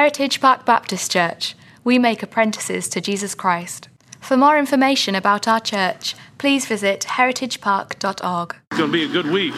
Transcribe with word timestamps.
Heritage 0.00 0.40
Park 0.40 0.64
Baptist 0.64 1.12
Church. 1.12 1.54
We 1.84 1.98
make 1.98 2.22
apprentices 2.22 2.88
to 2.88 3.02
Jesus 3.02 3.34
Christ. 3.34 3.90
For 4.18 4.34
more 4.34 4.58
information 4.58 5.14
about 5.14 5.46
our 5.46 5.60
church, 5.60 6.14
please 6.38 6.64
visit 6.64 7.02
heritagepark.org. 7.02 8.56
It's 8.70 8.78
going 8.78 8.90
to 8.90 8.92
be 8.94 9.04
a 9.04 9.08
good 9.08 9.26
week. 9.26 9.52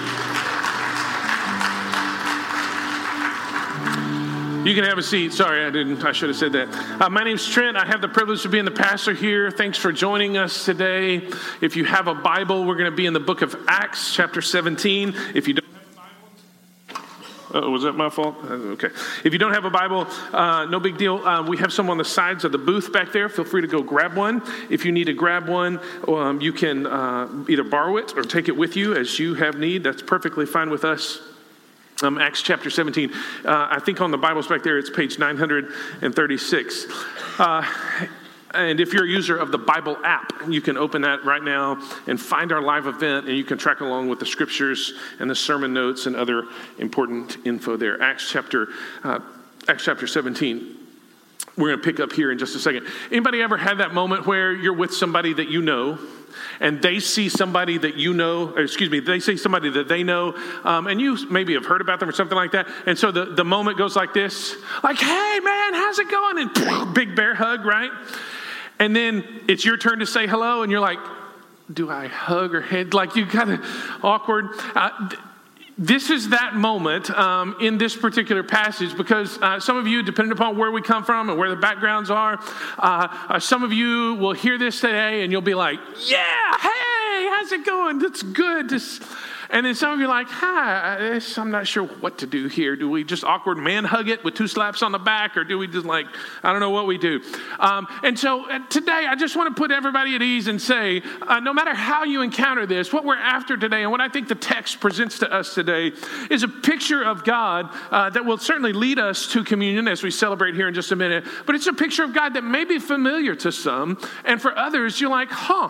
You 4.67 4.75
can 4.75 4.83
have 4.83 4.99
a 4.99 5.03
seat. 5.05 5.33
Sorry, 5.33 5.65
I 5.65 5.71
didn't. 5.71 6.05
I 6.05 6.11
should 6.11 6.29
have 6.29 6.37
said 6.37 6.51
that. 6.55 7.01
Uh, 7.01 7.09
my 7.09 7.23
name's 7.23 7.49
Trent. 7.49 7.77
I 7.77 7.87
have 7.87 8.01
the 8.01 8.09
privilege 8.09 8.45
of 8.45 8.51
being 8.51 8.65
the 8.65 8.73
pastor 8.73 9.15
here. 9.15 9.49
Thanks 9.53 9.79
for 9.79 9.93
joining 9.93 10.39
us 10.39 10.65
today. 10.65 11.29
If 11.61 11.77
you 11.77 11.85
have 11.85 12.09
a 12.09 12.17
Bible, 12.17 12.65
we're 12.65 12.75
going 12.75 12.91
to 12.91 12.97
be 12.97 13.07
in 13.07 13.13
the 13.13 13.21
book 13.21 13.43
of 13.43 13.55
Acts, 13.69 14.13
chapter 14.13 14.43
17. 14.43 15.15
If 15.37 15.47
you 15.47 15.55
don't 15.55 15.72
Oh, 17.55 17.71
was 17.71 17.83
that 17.83 17.93
my 17.93 18.09
fault? 18.09 18.37
Uh, 18.45 18.73
okay. 18.75 18.89
If 19.25 19.33
you 19.33 19.39
don't 19.39 19.53
have 19.53 19.67
a 19.67 19.71
Bible, 19.71 20.07
uh, 20.33 20.65
no 20.65 20.81
big 20.81 20.97
deal. 20.97 21.17
Uh, 21.19 21.43
we 21.43 21.59
have 21.59 21.73
some 21.73 21.91
on 21.91 21.99
the 21.99 22.05
sides 22.05 22.45
of 22.45 22.53
the 22.53 22.59
booth 22.59 22.93
back 22.93 23.13
there. 23.13 23.29
Feel 23.29 23.45
free 23.45 23.61
to 23.61 23.67
go 23.67 23.83
grab 23.83 24.17
one. 24.17 24.43
If 24.71 24.87
you 24.87 24.93
need 24.93 25.05
to 25.05 25.13
grab 25.13 25.49
one, 25.49 25.79
um, 26.09 26.41
you 26.41 26.53
can 26.53 26.87
uh, 26.87 27.45
either 27.49 27.65
borrow 27.65 27.99
it 27.99 28.17
or 28.17 28.23
take 28.23 28.49
it 28.49 28.57
with 28.57 28.75
you 28.77 28.95
as 28.95 29.19
you 29.19 29.35
have 29.35 29.59
need. 29.59 29.85
That's 29.85 30.03
perfectly 30.03 30.47
fine 30.47 30.71
with 30.71 30.85
us. 30.85 31.21
Um, 32.03 32.19
Acts 32.19 32.43
chapter 32.43 32.71
17. 32.71 33.13
Uh, 33.45 33.69
I 33.71 33.79
think 33.79 34.01
on 34.01 34.11
the 34.11 34.19
Bibles 34.19 34.49
back 34.49 34.63
there, 34.63 34.79
it's 34.79 34.91
page 34.91 35.19
936. 35.19 36.87
And 38.55 38.81
if 38.81 38.93
you're 38.93 39.05
a 39.05 39.09
user 39.09 39.37
of 39.37 39.51
the 39.51 39.59
Bible 39.59 39.97
app, 40.05 40.33
you 40.49 40.61
can 40.61 40.77
open 40.77 41.03
that 41.03 41.25
right 41.25 41.43
now 41.43 41.81
and 42.07 42.21
find 42.21 42.53
our 42.53 42.63
live 42.63 42.87
event, 42.87 43.27
and 43.29 43.37
you 43.37 43.45
can 43.45 43.59
track 43.59 43.81
along 43.81 44.09
with 44.09 44.19
the 44.19 44.27
scriptures 44.27 44.93
and 45.19 45.31
the 45.31 45.35
sermon 45.35 45.73
notes 45.73 46.07
and 46.07 46.17
other 46.17 46.45
important 46.79 47.39
info 47.45 47.77
there. 47.77 48.01
Acts 48.03 48.29
chapter, 48.31 48.69
uh, 49.05 49.21
Acts 49.69 49.85
chapter 49.85 50.07
17. 50.07 50.79
We're 51.57 51.69
going 51.69 51.81
to 51.81 51.85
pick 51.85 52.01
up 52.01 52.13
here 52.13 52.33
in 52.33 52.39
just 52.39 52.57
a 52.57 52.59
second. 52.59 52.87
Anybody 53.11 53.43
ever 53.43 53.59
had 53.59 53.79
that 53.79 53.93
moment 53.93 54.27
where 54.27 54.53
you're 54.53 54.73
with 54.73 54.95
somebody 54.95 55.35
that 55.35 55.49
you 55.49 55.61
know, 55.61 55.99
and 56.61 56.81
they 56.81 56.99
see 56.99 57.29
somebody 57.29 57.77
that 57.77 57.97
you 57.97 58.15
know, 58.15 58.57
excuse 58.57 58.91
me, 58.91 59.01
they 59.01 59.21
see 59.21 59.37
somebody 59.37 59.69
that 59.71 59.87
they 59.87 60.03
know, 60.03 60.35
um, 60.65 60.87
and 60.87 60.99
you 60.99 61.29
maybe 61.31 61.53
have 61.55 61.67
heard 61.67 61.83
about 61.83 62.01
them 62.01 62.09
or 62.09 62.13
something 62.13 62.37
like 62.37 62.53
that. 62.53 62.69
And 62.87 62.99
so 62.99 63.13
the, 63.13 63.27
the 63.27 63.45
moment 63.45 63.77
goes 63.77 63.95
like 63.97 64.15
this 64.15 64.57
like, 64.83 64.99
hey, 64.99 65.41
man, 65.43 65.75
how's 65.75 65.99
it 65.99 66.11
going? 66.11 66.39
And 66.39 66.95
big 66.95 67.15
bear 67.15 67.35
hug, 67.35 67.67
right? 67.67 67.91
And 68.83 68.97
then 68.97 69.23
it's 69.47 69.65
your 69.65 69.77
turn 69.77 70.01
to 70.01 70.07
say 70.07 70.27
hello, 70.27 70.65
and 70.65 70.73
you're 70.73 70.81
like, 70.81 70.99
do 71.73 71.89
I 71.89 72.09
hug 72.09 72.53
or 72.53 72.61
head? 72.61 72.95
Like 72.95 73.15
you 73.15 73.27
kind 73.27 73.53
of 73.53 73.65
awkward. 74.03 74.49
Uh, 74.75 75.09
this 75.79 76.11
is 76.11 76.31
that 76.31 76.57
moment 76.57 77.09
um, 77.11 77.55
in 77.61 77.79
this 77.79 77.95
particular 77.95 78.43
passage 78.43 78.97
because 78.97 79.39
uh, 79.41 79.61
some 79.61 79.77
of 79.77 79.87
you, 79.87 80.03
depending 80.03 80.33
upon 80.33 80.59
where 80.59 80.73
we 80.73 80.83
come 80.83 81.05
from 81.05 81.31
and 81.31 81.39
where 81.39 81.49
the 81.49 81.55
backgrounds 81.55 82.11
are, 82.11 82.41
uh, 82.77 83.07
uh, 83.29 83.39
some 83.39 83.63
of 83.63 83.73
you 83.73 84.15
will 84.15 84.33
hear 84.33 84.59
this 84.59 84.81
today 84.81 85.23
and 85.23 85.31
you'll 85.31 85.43
be 85.43 85.55
like, 85.55 85.79
yeah, 86.09 86.57
hey, 86.59 87.29
how's 87.31 87.53
it 87.53 87.65
going? 87.65 88.01
That's 88.01 88.25
good. 88.25 88.69
And 89.53 89.67
then 89.67 89.75
some 89.75 89.93
of 89.93 89.99
you 90.01 90.07
are 90.07 90.09
like, 90.09 90.29
hi, 90.29 91.21
I'm 91.37 91.51
not 91.51 91.67
sure 91.67 91.85
what 91.85 92.19
to 92.19 92.27
do 92.27 92.49
here. 92.49 92.75
Do 92.75 92.89
we 92.89 93.05
just 93.05 93.23
awkward 93.23 93.59
man 93.59 93.85
hug 93.85 94.09
it 94.09 94.25
with 94.25 94.35
two 94.35 94.49
slaps 94.49 94.83
on 94.83 94.93
the 94.93 94.99
back, 94.99 95.37
or 95.37 95.45
do 95.45 95.59
we 95.59 95.67
just 95.67 95.85
like, 95.85 96.07
I 96.43 96.53
don't 96.53 96.61
know 96.61 96.71
what 96.71 96.87
we 96.87 96.97
do? 96.97 97.21
Um, 97.61 97.87
and 98.03 98.19
so 98.19 98.51
uh, 98.51 98.61
today, 98.69 99.07
I 99.07 99.15
just 99.15 99.37
want 99.37 99.55
to 99.55 99.61
put 99.61 99.71
everybody 99.71 100.15
at 100.15 100.23
ease 100.23 100.49
and 100.49 100.61
say, 100.61 101.03
uh, 101.21 101.41
no 101.41 101.53
matter 101.53 101.75
how 101.75 102.05
you 102.05 102.23
encounter 102.23 102.65
this, 102.65 102.95
what 102.95 103.05
we're 103.05 103.15
after 103.15 103.59
today, 103.59 103.83
and 103.83 103.91
what 103.91 104.01
I 104.01 104.09
think 104.09 104.29
the 104.29 104.35
text 104.35 104.81
presents 104.81 105.19
to 105.19 105.31
us 105.31 105.55
today, 105.55 105.93
is 106.31 106.43
a 106.43 106.49
picture 106.49 107.03
of 107.03 107.23
God 107.23 107.69
uh, 107.91 108.09
that 108.09 108.25
will 108.25 108.39
certainly 108.39 108.73
lead 108.73 108.99
us 108.99 109.31
to 109.33 109.45
communion 109.45 109.87
as 109.87 110.03
we 110.03 110.11
celebrate 110.11 110.55
here 110.55 110.67
in 110.67 110.73
just 110.73 110.93
a 110.93 110.97
minute. 110.97 111.25
But 111.45 111.57
it's 111.57 111.67
a 111.67 111.75
picture 111.75 112.05
of 112.05 112.15
God 112.15 112.35
that 112.35 112.43
may 112.43 112.65
be 112.65 112.79
familiar 112.79 113.35
to 113.37 113.53
some, 113.53 113.99
and 114.25 114.41
for 114.41 114.57
others, 114.57 114.99
you're 114.99 115.11
like, 115.11 115.31
huh 115.31 115.69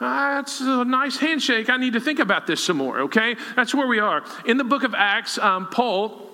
that's 0.00 0.60
a 0.60 0.84
nice 0.84 1.16
handshake. 1.16 1.68
I 1.68 1.76
need 1.76 1.94
to 1.94 2.00
think 2.00 2.18
about 2.18 2.46
this 2.46 2.62
some 2.62 2.76
more, 2.76 3.00
okay? 3.00 3.36
That's 3.56 3.74
where 3.74 3.86
we 3.86 3.98
are. 3.98 4.22
In 4.46 4.56
the 4.56 4.64
book 4.64 4.84
of 4.84 4.94
Acts, 4.94 5.38
um, 5.38 5.68
Paul 5.68 6.27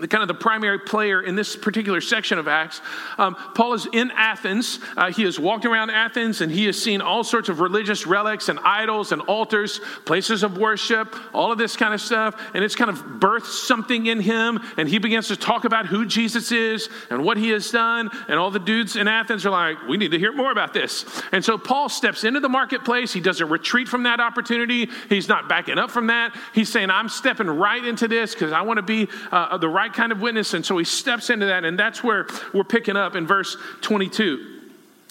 the 0.00 0.08
kind 0.08 0.22
of 0.22 0.28
the 0.28 0.34
primary 0.34 0.78
player 0.78 1.22
in 1.22 1.34
this 1.34 1.56
particular 1.56 2.00
section 2.00 2.38
of 2.38 2.48
Acts. 2.48 2.80
Um, 3.18 3.34
Paul 3.54 3.74
is 3.74 3.86
in 3.92 4.10
Athens. 4.12 4.78
Uh, 4.96 5.10
he 5.10 5.22
has 5.22 5.38
walked 5.38 5.64
around 5.64 5.90
Athens 5.90 6.40
and 6.40 6.50
he 6.50 6.66
has 6.66 6.80
seen 6.80 7.00
all 7.00 7.24
sorts 7.24 7.48
of 7.48 7.60
religious 7.60 8.06
relics 8.06 8.48
and 8.48 8.58
idols 8.60 9.12
and 9.12 9.22
altars, 9.22 9.80
places 10.04 10.42
of 10.42 10.58
worship, 10.58 11.14
all 11.32 11.52
of 11.52 11.58
this 11.58 11.76
kind 11.76 11.94
of 11.94 12.00
stuff. 12.00 12.40
And 12.54 12.62
it's 12.62 12.74
kind 12.74 12.90
of 12.90 12.98
birthed 12.98 13.46
something 13.46 14.06
in 14.06 14.20
him. 14.20 14.60
And 14.76 14.88
he 14.88 14.98
begins 14.98 15.28
to 15.28 15.36
talk 15.36 15.64
about 15.64 15.86
who 15.86 16.06
Jesus 16.06 16.52
is 16.52 16.88
and 17.10 17.24
what 17.24 17.36
he 17.36 17.50
has 17.50 17.70
done. 17.70 18.10
And 18.28 18.38
all 18.38 18.50
the 18.50 18.58
dudes 18.58 18.96
in 18.96 19.08
Athens 19.08 19.46
are 19.46 19.50
like, 19.50 19.88
we 19.88 19.96
need 19.96 20.10
to 20.10 20.18
hear 20.18 20.32
more 20.32 20.52
about 20.52 20.74
this. 20.74 21.04
And 21.32 21.44
so 21.44 21.58
Paul 21.58 21.88
steps 21.88 22.24
into 22.24 22.40
the 22.40 22.48
marketplace. 22.48 23.12
He 23.12 23.20
doesn't 23.20 23.48
retreat 23.48 23.88
from 23.88 24.04
that 24.04 24.20
opportunity, 24.20 24.90
he's 25.08 25.28
not 25.28 25.48
backing 25.48 25.78
up 25.78 25.90
from 25.90 26.08
that. 26.08 26.36
He's 26.54 26.70
saying, 26.70 26.90
I'm 26.90 27.08
stepping 27.08 27.46
right 27.46 27.84
into 27.84 28.08
this 28.08 28.34
because 28.34 28.52
I 28.52 28.62
want 28.62 28.78
to 28.78 28.82
be 28.82 29.08
uh, 29.32 29.56
the 29.58 29.68
right 29.68 29.85
right 29.86 29.94
kind 29.94 30.12
of 30.12 30.20
witness. 30.20 30.54
And 30.54 30.64
so 30.64 30.78
he 30.78 30.84
steps 30.84 31.30
into 31.30 31.46
that. 31.46 31.64
And 31.64 31.78
that's 31.78 32.02
where 32.02 32.26
we're 32.52 32.64
picking 32.64 32.96
up 32.96 33.14
in 33.14 33.26
verse 33.26 33.56
22. 33.82 34.54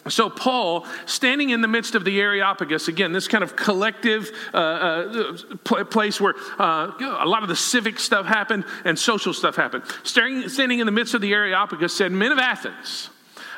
So, 0.07 0.29
Paul, 0.29 0.85
standing 1.07 1.49
in 1.49 1.61
the 1.61 1.67
midst 1.67 1.95
of 1.95 2.05
the 2.05 2.21
Areopagus, 2.21 2.87
again, 2.87 3.11
this 3.11 3.27
kind 3.27 3.43
of 3.43 3.55
collective 3.55 4.29
uh, 4.53 4.57
uh, 4.57 5.83
place 5.85 6.21
where 6.21 6.35
uh, 6.59 6.91
a 6.99 7.25
lot 7.25 7.41
of 7.41 7.49
the 7.49 7.55
civic 7.55 7.99
stuff 7.99 8.27
happened 8.27 8.65
and 8.83 8.99
social 8.99 9.33
stuff 9.33 9.55
happened, 9.55 9.83
standing, 10.03 10.47
standing 10.47 10.77
in 10.77 10.85
the 10.85 10.91
midst 10.91 11.15
of 11.15 11.21
the 11.21 11.33
Areopagus, 11.33 11.97
said, 11.97 12.11
Men 12.11 12.31
of 12.31 12.37
Athens, 12.37 13.09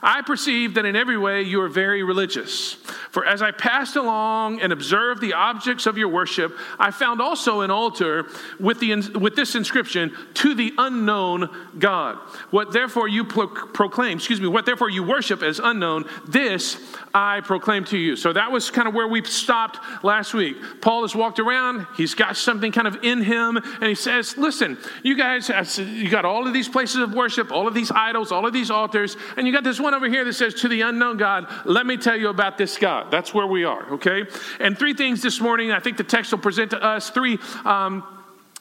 I 0.01 0.21
perceive 0.21 0.75
that 0.75 0.85
in 0.85 0.95
every 0.95 1.17
way 1.17 1.41
you 1.41 1.61
are 1.61 1.69
very 1.69 2.03
religious. 2.03 2.73
For 3.11 3.25
as 3.25 3.41
I 3.41 3.51
passed 3.51 3.95
along 3.95 4.61
and 4.61 4.71
observed 4.71 5.21
the 5.21 5.33
objects 5.33 5.85
of 5.85 5.97
your 5.97 6.07
worship, 6.09 6.55
I 6.77 6.91
found 6.91 7.21
also 7.21 7.61
an 7.61 7.71
altar 7.71 8.27
with, 8.59 8.79
the, 8.79 8.95
with 9.17 9.35
this 9.35 9.55
inscription, 9.55 10.15
To 10.35 10.53
the 10.53 10.73
unknown 10.77 11.49
God. 11.79 12.17
What 12.51 12.73
therefore 12.73 13.07
you 13.07 13.23
pro- 13.23 13.47
proclaim, 13.47 14.17
excuse 14.17 14.41
me, 14.41 14.47
what 14.47 14.65
therefore 14.65 14.89
you 14.89 15.03
worship 15.03 15.41
as 15.41 15.59
unknown, 15.59 16.05
this 16.27 16.77
I 17.13 17.41
proclaim 17.41 17.85
to 17.85 17.97
you. 17.97 18.15
So 18.15 18.33
that 18.33 18.51
was 18.51 18.69
kind 18.69 18.87
of 18.87 18.93
where 18.93 19.07
we 19.07 19.23
stopped 19.23 19.79
last 20.03 20.33
week. 20.33 20.57
Paul 20.81 21.01
has 21.01 21.15
walked 21.15 21.39
around, 21.39 21.87
he's 21.95 22.13
got 22.13 22.37
something 22.37 22.71
kind 22.71 22.87
of 22.87 23.03
in 23.03 23.23
him, 23.23 23.57
and 23.57 23.85
he 23.85 23.95
says, 23.95 24.37
Listen, 24.37 24.77
you 25.03 25.17
guys, 25.17 25.49
you 25.79 26.09
got 26.09 26.25
all 26.25 26.47
of 26.47 26.53
these 26.53 26.69
places 26.69 26.97
of 26.97 27.13
worship, 27.13 27.51
all 27.51 27.67
of 27.67 27.73
these 27.73 27.91
idols, 27.91 28.31
all 28.31 28.45
of 28.45 28.53
these 28.53 28.69
altars, 28.69 29.17
and 29.35 29.47
you 29.47 29.53
got 29.53 29.63
this 29.63 29.79
one 29.79 29.86
over 29.93 30.09
here 30.09 30.23
that 30.25 30.33
says, 30.33 30.53
To 30.55 30.67
the 30.67 30.81
unknown 30.81 31.17
God, 31.17 31.47
let 31.65 31.85
me 31.85 31.97
tell 31.97 32.15
you 32.15 32.29
about 32.29 32.57
this 32.57 32.77
God. 32.77 33.11
That's 33.11 33.33
where 33.33 33.47
we 33.47 33.63
are, 33.63 33.93
okay? 33.93 34.23
And 34.59 34.77
three 34.77 34.93
things 34.93 35.21
this 35.21 35.39
morning, 35.39 35.71
I 35.71 35.79
think 35.79 35.97
the 35.97 36.03
text 36.03 36.31
will 36.31 36.39
present 36.39 36.71
to 36.71 36.83
us 36.83 37.09
three. 37.09 37.37
Um, 37.65 38.03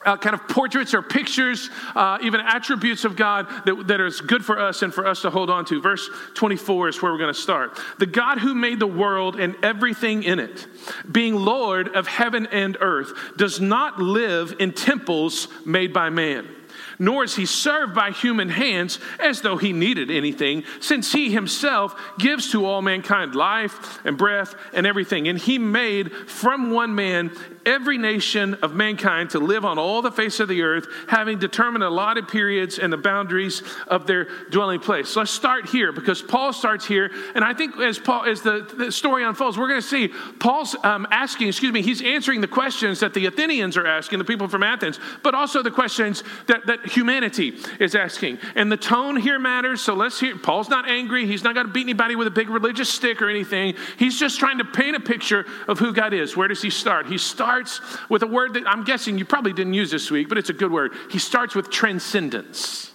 uh, 0.05 0.15
kind 0.15 0.35
of 0.35 0.47
portraits 0.47 0.93
or 0.93 1.01
pictures, 1.01 1.69
uh, 1.95 2.19
even 2.21 2.39
attributes 2.39 3.03
of 3.03 3.15
God 3.15 3.47
that, 3.65 3.87
that 3.87 3.99
is 3.99 4.21
good 4.21 4.45
for 4.45 4.59
us 4.59 4.83
and 4.83 4.93
for 4.93 5.07
us 5.07 5.23
to 5.23 5.29
hold 5.29 5.49
on 5.49 5.65
to. 5.65 5.81
Verse 5.81 6.07
24 6.35 6.89
is 6.89 7.01
where 7.01 7.11
we're 7.11 7.17
going 7.17 7.33
to 7.33 7.39
start. 7.39 7.77
The 7.97 8.05
God 8.05 8.37
who 8.37 8.53
made 8.53 8.79
the 8.79 8.87
world 8.87 9.39
and 9.39 9.55
everything 9.63 10.23
in 10.23 10.39
it, 10.39 10.67
being 11.11 11.35
Lord 11.35 11.95
of 11.95 12.07
heaven 12.07 12.47
and 12.51 12.77
earth, 12.79 13.11
does 13.37 13.59
not 13.59 13.99
live 13.99 14.55
in 14.59 14.71
temples 14.71 15.47
made 15.65 15.93
by 15.93 16.09
man 16.09 16.47
nor 16.99 17.23
is 17.23 17.35
he 17.35 17.45
served 17.45 17.93
by 17.93 18.11
human 18.11 18.49
hands 18.49 18.99
as 19.19 19.41
though 19.41 19.57
he 19.57 19.73
needed 19.73 20.09
anything, 20.11 20.63
since 20.79 21.11
he 21.11 21.31
himself 21.31 21.95
gives 22.17 22.51
to 22.51 22.65
all 22.65 22.81
mankind 22.81 23.35
life 23.35 23.99
and 24.05 24.17
breath 24.17 24.55
and 24.73 24.85
everything. 24.85 25.27
And 25.27 25.37
he 25.37 25.57
made 25.57 26.11
from 26.11 26.71
one 26.71 26.95
man 26.95 27.31
every 27.67 27.97
nation 27.97 28.55
of 28.55 28.73
mankind 28.73 29.29
to 29.31 29.39
live 29.39 29.65
on 29.65 29.77
all 29.77 30.01
the 30.01 30.11
face 30.11 30.39
of 30.39 30.47
the 30.47 30.61
earth, 30.61 30.87
having 31.07 31.37
determined 31.37 31.83
allotted 31.83 32.27
periods 32.27 32.79
and 32.79 32.91
the 32.91 32.97
boundaries 32.97 33.61
of 33.87 34.07
their 34.07 34.27
dwelling 34.49 34.79
place. 34.79 35.09
So 35.09 35.19
let's 35.19 35.31
start 35.31 35.67
here 35.69 35.91
because 35.91 36.21
Paul 36.21 36.53
starts 36.53 36.85
here, 36.85 37.11
and 37.35 37.43
I 37.43 37.53
think 37.53 37.77
as 37.77 37.99
Paul 37.99 38.23
as 38.23 38.41
the, 38.41 38.61
the 38.75 38.91
story 38.91 39.23
unfolds, 39.25 39.57
we're 39.57 39.67
going 39.67 39.81
to 39.81 39.87
see 39.87 40.07
Paul's 40.39 40.75
um, 40.83 41.05
asking, 41.11 41.49
excuse 41.49 41.73
me, 41.73 41.81
he's 41.81 42.01
answering 42.01 42.39
the 42.39 42.47
questions 42.47 43.01
that 43.01 43.13
the 43.13 43.25
Athenians 43.25 43.75
are 43.75 43.85
asking, 43.85 44.19
the 44.19 44.25
people 44.25 44.47
from 44.47 44.63
Athens, 44.63 44.99
but 45.21 45.35
also 45.35 45.61
the 45.61 45.71
questions 45.71 46.23
that, 46.47 46.65
that 46.67 46.85
humanity 46.85 47.57
is 47.79 47.95
asking. 47.95 48.39
And 48.55 48.71
the 48.71 48.77
tone 48.77 49.17
here 49.17 49.39
matters. 49.39 49.81
So 49.81 49.93
let's 49.93 50.19
hear. 50.19 50.37
Paul's 50.37 50.69
not 50.69 50.89
angry. 50.89 51.25
He's 51.25 51.43
not 51.43 51.53
going 51.53 51.67
to 51.67 51.73
beat 51.73 51.81
anybody 51.81 52.15
with 52.15 52.27
a 52.27 52.31
big 52.31 52.49
religious 52.49 52.89
stick 52.89 53.21
or 53.21 53.29
anything. 53.29 53.75
He's 53.99 54.17
just 54.17 54.39
trying 54.39 54.59
to 54.59 54.65
paint 54.65 54.95
a 54.95 55.01
picture 55.01 55.45
of 55.67 55.79
who 55.79 55.91
God 55.91 56.13
is. 56.13 56.37
Where 56.37 56.47
does 56.47 56.61
he 56.61 56.69
start? 56.69 57.07
He 57.07 57.17
starts 57.17 57.56
starts 57.65 57.81
with 58.09 58.23
a 58.23 58.27
word 58.27 58.53
that 58.53 58.67
I'm 58.67 58.83
guessing 58.83 59.17
you 59.17 59.25
probably 59.25 59.53
didn't 59.53 59.73
use 59.73 59.89
this 59.89 60.11
week, 60.11 60.29
but 60.29 60.37
it's 60.37 60.49
a 60.49 60.53
good 60.53 60.71
word. 60.71 60.93
He 61.09 61.19
starts 61.19 61.55
with 61.55 61.69
transcendence. 61.69 62.91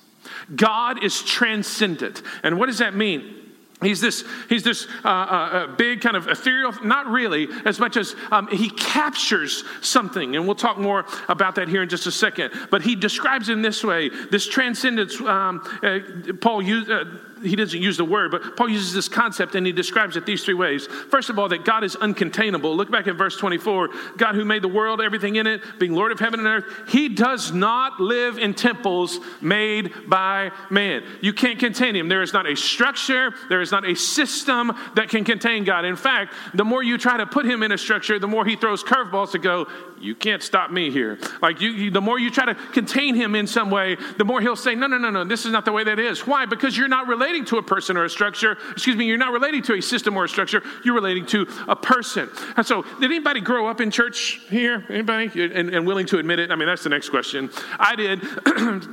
God 0.55 1.03
is 1.03 1.23
transcendent. 1.23 2.23
And 2.43 2.59
what 2.59 2.67
does 2.67 2.79
that 2.79 2.95
mean? 2.95 3.39
He's 3.81 4.01
this, 4.01 4.25
he's 4.49 4.63
this 4.63 4.87
uh, 5.05 5.09
uh, 5.09 5.11
uh, 5.11 5.67
big 5.75 6.03
kind 6.03 6.17
of 6.17 6.29
ethereal, 6.29 6.73
not 6.85 7.09
really, 7.09 7.49
as 7.65 7.81
much 7.81 7.97
as 7.97 8.15
um, 8.31 8.47
he 8.47 8.71
captures 8.71 9.65
something. 9.81 10.37
And 10.37 10.47
we'll 10.47 10.55
talk 10.55 10.79
more 10.79 11.05
about 11.29 11.57
that 11.57 11.69
here 11.69 11.83
in 11.83 11.89
just 11.89 12.07
a 12.07 12.13
second. 12.13 12.53
But 12.71 12.83
he 12.83 12.95
describes 12.95 13.49
in 13.49 13.63
this 13.63 13.83
way 13.83 14.11
this 14.31 14.47
transcendence. 14.47 15.21
Um, 15.21 15.69
uh, 15.83 15.99
Paul 16.41 16.63
used 16.63 16.89
uh, 16.89 17.07
he 17.43 17.57
doesn't 17.57 17.81
use 17.81 17.97
the 17.97 18.05
word, 18.05 18.31
but 18.31 18.57
Paul 18.57 18.69
uses 18.69 18.93
this 18.93 19.09
concept 19.09 19.55
and 19.55 19.67
he 19.67 19.73
describes 19.73 20.17
it 20.17 20.27
these 20.27 20.45
three 20.45 20.55
ways. 20.55 20.87
First 20.87 21.31
of 21.31 21.39
all, 21.39 21.49
that 21.49 21.65
God 21.65 21.85
is 21.85 21.97
uncontainable. 21.97 22.77
Look 22.77 22.91
back 22.91 23.07
in 23.07 23.17
verse 23.17 23.37
24. 23.37 23.91
God 24.17 24.35
who 24.35 24.45
made 24.45 24.63
the 24.63 24.69
world, 24.69 25.01
everything 25.01 25.37
in 25.37 25.47
it, 25.47 25.63
being 25.79 25.95
Lord 25.95 26.13
of 26.13 26.21
heaven 26.21 26.41
and 26.41 26.49
earth, 26.49 26.65
he 26.89 27.09
does 27.09 27.53
not 27.53 28.01
live 28.01 28.39
in 28.39 28.55
temples 28.55 29.19
made 29.41 29.93
by 30.09 30.51
man. 30.71 31.03
You 31.21 31.33
can't 31.33 31.59
contain 31.59 31.97
him. 31.97 32.09
There 32.09 32.23
is 32.23 32.33
not 32.33 32.47
a 32.47 32.57
structure, 32.57 33.35
there 33.49 33.61
is 33.61 33.73
not 33.73 33.89
a 33.89 33.95
system 33.95 34.73
that 34.95 35.09
can 35.09 35.25
contain 35.25 35.65
God. 35.65 35.85
In 35.85 35.97
fact, 35.97 36.35
the 36.55 36.65
more 36.65 36.83
you 36.83 36.99
try 36.99 37.17
to 37.17 37.27
put 37.27 37.45
him 37.45 37.63
in 37.63 37.73
a 37.73 37.79
structure, 37.79 38.19
the 38.19 38.29
more 38.29 38.45
he 38.45 38.57
throws 38.57 38.83
curveballs 38.83 39.33
to 39.33 39.39
go, 39.39 39.67
you 40.03 40.15
can't 40.15 40.43
stop 40.43 40.71
me 40.71 40.91
here. 40.91 41.19
Like 41.41 41.61
you, 41.61 41.71
you, 41.71 41.91
the 41.91 42.01
more 42.01 42.19
you 42.19 42.31
try 42.31 42.45
to 42.47 42.55
contain 42.55 43.15
him 43.15 43.35
in 43.35 43.47
some 43.47 43.71
way, 43.71 43.97
the 44.19 44.25
more 44.25 44.41
he'll 44.41 44.57
say, 44.57 44.75
no, 44.75 44.87
no, 44.87 44.99
no, 44.99 45.11
no, 45.11 45.25
this 45.25 45.47
is 45.47 45.53
not 45.53 45.65
the 45.65 45.73
way 45.73 45.85
that 45.85 45.99
is. 45.99 46.27
Why? 46.27 46.47
Because 46.47 46.77
you're 46.77 46.89
not 46.89 47.07
relating 47.07 47.45
to 47.47 47.59
a 47.59 47.63
person 47.63 47.97
or 47.97 48.05
a 48.05 48.11
structure. 48.11 48.59
Excuse 48.73 48.97
me, 48.97 49.07
you're 49.07 49.19
not 49.19 49.33
relating 49.33 49.63
to 49.65 49.75
a 49.75 49.83
system 49.83 50.17
or 50.17 50.25
a 50.25 50.29
structure. 50.29 50.63
You're 50.85 50.95
relating 50.95 51.27
to 51.27 51.47
a 51.69 51.77
person. 51.77 52.29
And 52.57 52.67
so, 52.67 52.83
did 52.83 53.05
anybody 53.05 53.41
grow 53.41 53.69
up 53.69 53.81
in 53.81 53.91
church 53.91 54.41
here? 54.51 54.85
Anybody? 54.89 55.43
And, 55.43 55.75
and 55.75 55.87
willing 55.87 56.07
to 56.07 56.19
admit 56.19 56.39
it? 56.39 56.51
I 56.51 56.57
mean, 56.57 56.67
that's 56.67 56.83
the 56.83 56.91
next 56.91 57.11
question. 57.11 57.51
I 57.79 57.97
did. 57.97 58.23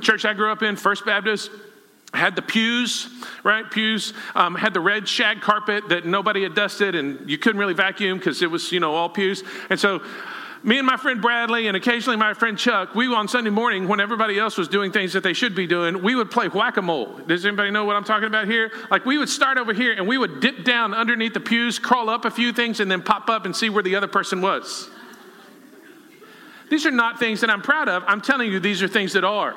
church 0.02 0.24
I 0.24 0.34
grew 0.34 0.50
up 0.50 0.62
in, 0.62 0.76
First 0.76 1.04
Baptist 1.04 1.50
had 2.12 2.34
the 2.34 2.42
pews, 2.42 3.08
right? 3.44 3.70
Pews 3.70 4.12
um, 4.34 4.54
had 4.54 4.74
the 4.74 4.80
red 4.80 5.08
shag 5.08 5.40
carpet 5.40 5.88
that 5.90 6.04
nobody 6.04 6.42
had 6.42 6.54
dusted, 6.54 6.94
and 6.94 7.28
you 7.30 7.38
couldn't 7.38 7.60
really 7.60 7.74
vacuum 7.74 8.18
because 8.18 8.42
it 8.42 8.50
was, 8.50 8.72
you 8.72 8.80
know, 8.80 8.94
all 8.94 9.08
pews. 9.08 9.44
And 9.68 9.78
so 9.78 10.02
me 10.62 10.76
and 10.76 10.86
my 10.86 10.96
friend 10.96 11.22
Bradley, 11.22 11.68
and 11.68 11.76
occasionally 11.76 12.18
my 12.18 12.34
friend 12.34 12.58
Chuck, 12.58 12.94
we 12.94 13.06
on 13.06 13.28
Sunday 13.28 13.50
morning, 13.50 13.88
when 13.88 13.98
everybody 13.98 14.38
else 14.38 14.58
was 14.58 14.68
doing 14.68 14.92
things 14.92 15.14
that 15.14 15.22
they 15.22 15.32
should 15.32 15.54
be 15.54 15.66
doing, 15.66 16.02
we 16.02 16.14
would 16.14 16.30
play 16.30 16.48
whack 16.48 16.76
a 16.76 16.82
mole. 16.82 17.18
Does 17.26 17.46
anybody 17.46 17.70
know 17.70 17.86
what 17.86 17.96
I'm 17.96 18.04
talking 18.04 18.26
about 18.26 18.46
here? 18.46 18.70
Like 18.90 19.06
we 19.06 19.16
would 19.16 19.30
start 19.30 19.56
over 19.56 19.72
here 19.72 19.92
and 19.92 20.06
we 20.06 20.18
would 20.18 20.40
dip 20.40 20.64
down 20.64 20.92
underneath 20.92 21.32
the 21.32 21.40
pews, 21.40 21.78
crawl 21.78 22.10
up 22.10 22.26
a 22.26 22.30
few 22.30 22.52
things, 22.52 22.80
and 22.80 22.90
then 22.90 23.02
pop 23.02 23.30
up 23.30 23.46
and 23.46 23.56
see 23.56 23.70
where 23.70 23.82
the 23.82 23.96
other 23.96 24.08
person 24.08 24.42
was. 24.42 24.90
These 26.68 26.84
are 26.84 26.90
not 26.90 27.18
things 27.18 27.40
that 27.40 27.50
I'm 27.50 27.62
proud 27.62 27.88
of. 27.88 28.04
I'm 28.06 28.20
telling 28.20 28.52
you, 28.52 28.60
these 28.60 28.82
are 28.82 28.88
things 28.88 29.14
that 29.14 29.24
are. 29.24 29.56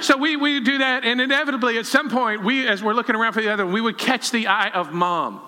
So 0.00 0.16
we, 0.16 0.34
we 0.36 0.58
do 0.60 0.78
that, 0.78 1.04
and 1.04 1.20
inevitably 1.20 1.78
at 1.78 1.86
some 1.86 2.10
point, 2.10 2.42
we, 2.42 2.66
as 2.66 2.82
we're 2.82 2.94
looking 2.94 3.14
around 3.14 3.34
for 3.34 3.42
the 3.42 3.52
other, 3.52 3.64
we 3.64 3.80
would 3.80 3.98
catch 3.98 4.32
the 4.32 4.48
eye 4.48 4.70
of 4.70 4.92
mom 4.92 5.40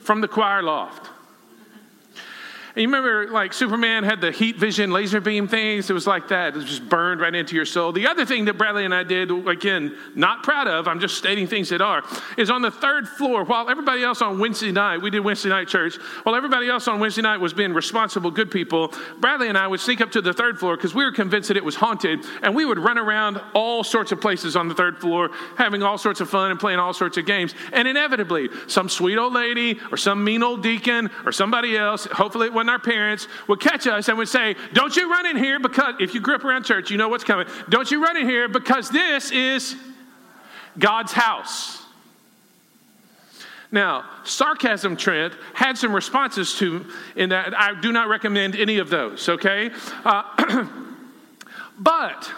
from 0.00 0.20
the 0.20 0.28
choir 0.28 0.62
loft. 0.62 1.08
You 2.78 2.86
remember, 2.86 3.26
like, 3.32 3.52
Superman 3.52 4.04
had 4.04 4.20
the 4.20 4.30
heat 4.30 4.56
vision 4.56 4.92
laser 4.92 5.20
beam 5.20 5.48
things? 5.48 5.90
It 5.90 5.94
was 5.94 6.06
like 6.06 6.28
that. 6.28 6.56
It 6.56 6.64
just 6.64 6.88
burned 6.88 7.20
right 7.20 7.34
into 7.34 7.56
your 7.56 7.64
soul. 7.64 7.90
The 7.90 8.06
other 8.06 8.24
thing 8.24 8.44
that 8.44 8.56
Bradley 8.56 8.84
and 8.84 8.94
I 8.94 9.02
did, 9.02 9.32
again, 9.48 9.96
not 10.14 10.44
proud 10.44 10.68
of, 10.68 10.86
I'm 10.86 11.00
just 11.00 11.18
stating 11.18 11.48
things 11.48 11.70
that 11.70 11.80
are, 11.80 12.04
is 12.36 12.50
on 12.50 12.62
the 12.62 12.70
third 12.70 13.08
floor, 13.08 13.42
while 13.42 13.68
everybody 13.68 14.04
else 14.04 14.22
on 14.22 14.38
Wednesday 14.38 14.70
night, 14.70 14.98
we 14.98 15.10
did 15.10 15.20
Wednesday 15.20 15.48
night 15.48 15.66
church, 15.66 15.96
while 16.22 16.36
everybody 16.36 16.68
else 16.68 16.86
on 16.86 17.00
Wednesday 17.00 17.22
night 17.22 17.38
was 17.38 17.52
being 17.52 17.72
responsible, 17.72 18.30
good 18.30 18.48
people, 18.48 18.92
Bradley 19.18 19.48
and 19.48 19.58
I 19.58 19.66
would 19.66 19.80
sneak 19.80 20.00
up 20.00 20.12
to 20.12 20.20
the 20.20 20.32
third 20.32 20.60
floor 20.60 20.76
because 20.76 20.94
we 20.94 21.04
were 21.04 21.10
convinced 21.10 21.48
that 21.48 21.56
it 21.56 21.64
was 21.64 21.74
haunted, 21.74 22.24
and 22.42 22.54
we 22.54 22.64
would 22.64 22.78
run 22.78 22.96
around 22.96 23.40
all 23.54 23.82
sorts 23.82 24.12
of 24.12 24.20
places 24.20 24.54
on 24.54 24.68
the 24.68 24.74
third 24.76 24.98
floor, 24.98 25.30
having 25.56 25.82
all 25.82 25.98
sorts 25.98 26.20
of 26.20 26.30
fun 26.30 26.52
and 26.52 26.60
playing 26.60 26.78
all 26.78 26.92
sorts 26.92 27.16
of 27.16 27.26
games. 27.26 27.56
And 27.72 27.88
inevitably, 27.88 28.50
some 28.68 28.88
sweet 28.88 29.18
old 29.18 29.32
lady 29.32 29.80
or 29.90 29.96
some 29.96 30.22
mean 30.22 30.44
old 30.44 30.62
deacon 30.62 31.10
or 31.26 31.32
somebody 31.32 31.76
else, 31.76 32.04
hopefully 32.04 32.46
it 32.46 32.52
wasn't 32.52 32.67
our 32.68 32.78
parents 32.78 33.28
would 33.46 33.60
catch 33.60 33.86
us 33.86 34.08
and 34.08 34.18
would 34.18 34.28
say, 34.28 34.56
Don't 34.72 34.96
you 34.96 35.10
run 35.10 35.26
in 35.26 35.36
here 35.36 35.58
because, 35.58 35.94
if 36.00 36.14
you 36.14 36.20
grew 36.20 36.34
up 36.34 36.44
around 36.44 36.64
church, 36.64 36.90
you 36.90 36.96
know 36.96 37.08
what's 37.08 37.24
coming. 37.24 37.46
Don't 37.68 37.90
you 37.90 38.02
run 38.02 38.16
in 38.16 38.26
here 38.26 38.48
because 38.48 38.90
this 38.90 39.30
is 39.30 39.76
God's 40.78 41.12
house. 41.12 41.82
Now, 43.70 44.04
sarcasm, 44.24 44.96
Trent, 44.96 45.34
had 45.52 45.76
some 45.76 45.94
responses 45.94 46.54
to 46.54 46.86
in 47.16 47.30
that. 47.30 47.58
I 47.58 47.78
do 47.78 47.92
not 47.92 48.08
recommend 48.08 48.56
any 48.56 48.78
of 48.78 48.88
those, 48.88 49.28
okay? 49.28 49.70
Uh, 50.04 50.66
but 51.78 52.32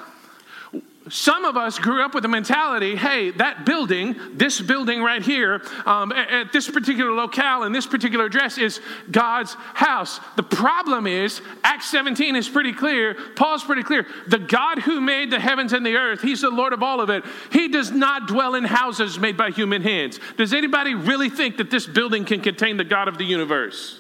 some 1.09 1.47
of 1.47 1.57
us 1.57 1.79
grew 1.79 2.05
up 2.05 2.13
with 2.13 2.23
the 2.23 2.29
mentality 2.29 2.95
hey, 2.95 3.31
that 3.33 3.65
building, 3.65 4.15
this 4.35 4.61
building 4.61 5.03
right 5.03 5.23
here, 5.23 5.63
um, 5.87 6.13
at, 6.13 6.31
at, 6.31 6.53
this 6.53 6.69
particular 6.69 7.11
locale 7.13 7.63
and 7.63 7.75
this 7.75 7.87
particular 7.87 8.27
address 8.27 8.59
is 8.59 8.81
God's 9.11 9.55
house. 9.55 10.21
The 10.37 10.43
problem 10.43 11.07
is, 11.07 11.41
Acts 11.65 11.91
17 11.91 12.37
is 12.37 12.51
pretty 12.51 12.75
clear. 12.75 13.17
Paul's 13.35 13.65
pretty 13.65 13.83
clear. 13.83 14.07
The 14.29 14.39
God 14.39 14.81
who 14.81 15.01
made 15.01 15.31
the 15.31 15.41
heavens 15.41 15.73
and 15.73 15.87
the 15.87 15.97
earth, 15.97 16.21
He's 16.21 16.43
the 16.43 16.51
Lord 16.51 16.75
of 16.75 16.83
all 16.83 17.01
of 17.01 17.09
it. 17.09 17.25
He 17.51 17.69
does 17.69 17.91
not 17.91 18.29
dwell 18.29 18.55
in 18.55 18.65
houses 18.65 19.19
made 19.19 19.39
by 19.39 19.51
human 19.51 19.81
hands. 19.81 20.21
Does 20.37 20.53
anybody 20.53 20.95
really 20.95 21.31
think 21.31 21.57
that 21.57 21.71
this 21.71 21.87
building 21.87 22.27
can 22.27 22.43
contain 22.43 22.77
the 22.77 22.85
God 22.85 23.09
of 23.09 23.17
the 23.17 23.25
universe? 23.25 23.99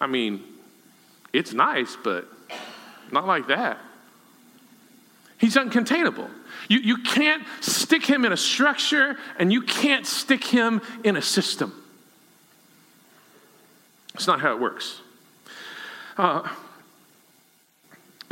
I 0.00 0.06
mean, 0.06 0.44
it's 1.32 1.52
nice, 1.52 1.96
but 2.02 2.28
not 3.10 3.26
like 3.26 3.48
that. 3.48 3.78
He's 5.40 5.56
uncontainable. 5.56 6.28
You, 6.68 6.80
you 6.80 6.98
can't 6.98 7.42
stick 7.60 8.04
him 8.04 8.24
in 8.24 8.32
a 8.32 8.36
structure 8.36 9.16
and 9.38 9.50
you 9.50 9.62
can't 9.62 10.06
stick 10.06 10.44
him 10.44 10.82
in 11.02 11.16
a 11.16 11.22
system. 11.22 11.72
It's 14.14 14.26
not 14.26 14.40
how 14.40 14.52
it 14.52 14.60
works. 14.60 15.00
Uh, 16.18 16.46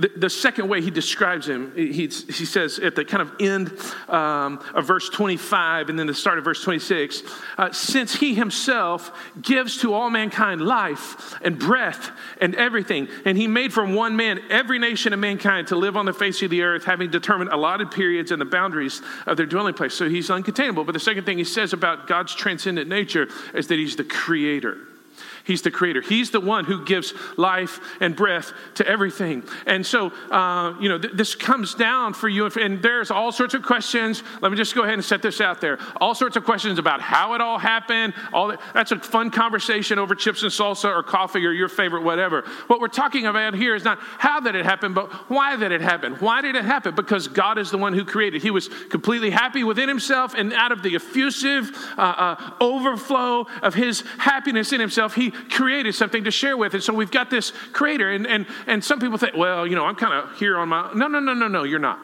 the, 0.01 0.13
the, 0.15 0.31
second 0.31 0.69
way 0.69 0.81
he 0.81 0.93
describes 0.93 1.49
him, 1.49 1.73
he, 1.75 1.91
he 2.07 2.09
says 2.09 2.79
at 2.79 2.95
the 2.95 3.05
kind 3.05 3.21
of 3.21 3.33
end 3.41 3.73
um, 4.09 4.63
of 4.73 4.87
verse 4.87 5.09
25 5.09 5.89
and 5.89 5.99
then 5.99 6.07
the 6.07 6.15
start 6.15 6.39
of 6.39 6.45
verse 6.45 6.63
26 6.63 7.25
uh, 7.57 7.73
since 7.73 8.15
he 8.15 8.33
himself 8.33 9.11
gives 9.43 9.79
to 9.79 9.93
all 9.95 10.09
mankind 10.09 10.61
life 10.61 11.35
and 11.43 11.59
breath 11.59 12.13
and 12.41 12.55
everything, 12.55 13.09
and 13.25 13.37
he 13.37 13.49
made 13.49 13.73
from 13.73 13.93
one 13.93 14.15
man 14.15 14.41
every 14.51 14.79
nation 14.79 15.13
of 15.13 15.19
mankind 15.19 15.67
to 15.67 15.75
live 15.77 15.97
on 15.97 16.07
the 16.07 16.13
face 16.13 16.41
of 16.43 16.51
the 16.51 16.63
earth, 16.63 16.85
having 16.85 17.11
determined 17.11 17.51
allotted 17.51 17.91
periods 17.91 18.31
and 18.31 18.41
the 18.41 18.47
boundaries 18.47 19.03
of 19.27 19.37
their 19.37 19.47
dwelling 19.47 19.75
place. 19.75 19.95
So 19.95 20.09
he's 20.09 20.29
uncontainable. 20.29 20.87
But 20.87 20.93
the 20.93 21.01
second 21.01 21.25
thing 21.25 21.39
he 21.39 21.45
says 21.45 21.73
about 21.73 22.07
God's 22.07 22.35
transcendent 22.37 22.89
nature 22.89 23.27
is 23.53 23.67
that 23.67 23.79
he's 23.79 23.97
the 23.97 24.05
creator. 24.05 24.79
He's 25.49 25.63
the 25.63 25.71
creator. 25.71 26.03
He's 26.03 26.31
the 26.31 26.41
one 26.41 26.67
who 26.67 26.85
gives 26.85 27.15
life 27.39 27.81
and 28.01 28.15
breath 28.15 28.53
to 28.75 28.87
everything. 28.87 29.45
And 29.65 29.85
so, 29.85 30.13
uh, 30.31 30.75
you 30.79 30.91
know, 30.91 30.99
th- 30.99 31.15
this 31.15 31.35
comes 31.35 31.75
down 31.75 32.13
for 32.13 32.29
you. 32.29 32.45
And 32.45 32.83
there's 32.83 33.11
all 33.11 33.33
sorts 33.33 33.55
of 33.55 33.63
questions. 33.63 34.23
Let 34.43 34.53
me 34.53 34.59
just 34.59 34.75
go 34.75 34.83
ahead 34.83 34.93
and 34.93 35.05
set 35.05 35.23
this 35.23 35.41
out 35.41 35.63
there. 35.63 35.79
All 36.03 36.15
sorts 36.15 36.37
of 36.37 36.45
questions 36.45 36.79
about 36.79 37.01
how 37.01 37.33
it 37.33 37.41
all 37.41 37.59
happened. 37.59 38.13
All 38.35 38.49
that. 38.49 38.61
That's 38.75 38.93
a 38.93 38.99
fun 38.99 39.31
conversation 39.31 39.99
over 39.99 40.15
chips 40.15 40.43
and 40.43 40.53
salsa 40.53 40.95
or 40.95 41.03
coffee 41.03 41.47
or 41.47 41.53
your 41.53 41.71
favorite 41.71 42.03
whatever. 42.03 42.43
What 42.67 42.81
we're 42.81 42.89
talking 42.89 43.25
about 43.25 43.55
here 43.55 43.75
is 43.75 43.85
not 43.85 43.99
how 44.01 44.41
that 44.41 44.55
it 44.55 44.67
happened, 44.67 44.95
but 44.95 45.11
why 45.31 45.57
that 45.57 45.73
it 45.73 45.81
happened. 45.81 46.21
Why 46.21 46.43
did 46.43 46.57
it 46.57 46.67
happen? 46.67 46.95
Because 46.95 47.27
God 47.27 47.57
is 47.57 47.71
the 47.71 47.79
one 47.79 47.95
who 47.95 48.05
created. 48.05 48.43
He 48.43 48.51
was 48.51 48.69
completely 48.91 49.31
happy 49.31 49.65
within 49.65 49.89
himself, 49.89 50.35
and 50.35 50.53
out 50.53 50.73
of 50.73 50.83
the 50.83 50.95
effusive 50.95 51.71
uh, 51.97 52.03
uh, 52.03 52.51
overflow 52.61 53.47
of 53.63 53.73
his 53.73 54.03
happiness 54.19 54.75
in 54.75 54.81
himself, 54.81 55.15
he 55.15 55.33
created 55.51 55.95
something 55.95 56.25
to 56.25 56.31
share 56.31 56.57
with. 56.57 56.75
And 56.75 56.83
so 56.83 56.93
we've 56.93 57.11
got 57.11 57.31
this 57.31 57.53
creator. 57.73 58.11
And, 58.11 58.27
and, 58.27 58.47
and 58.67 58.83
some 58.83 59.01
people 59.01 59.19
think, 59.19 59.37
well, 59.37 59.67
you 59.67 59.77
know, 59.77 59.85
I'm 59.85 59.97
kind 59.97 60.13
of 60.15 60.39
here 60.39 60.57
on 60.57 60.69
my. 60.69 60.93
No, 60.95 61.07
no, 61.07 61.21
no, 61.21 61.35
no, 61.35 61.49
no, 61.49 61.65
you're 61.65 61.79
not. 61.79 61.99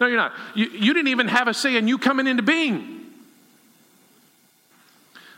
No, 0.00 0.06
you're 0.06 0.16
not. 0.16 0.32
You, 0.54 0.66
you 0.66 0.94
didn't 0.94 1.08
even 1.08 1.28
have 1.28 1.48
a 1.48 1.54
say 1.54 1.76
in 1.76 1.88
you 1.88 1.98
coming 1.98 2.26
into 2.26 2.42
being. 2.42 3.04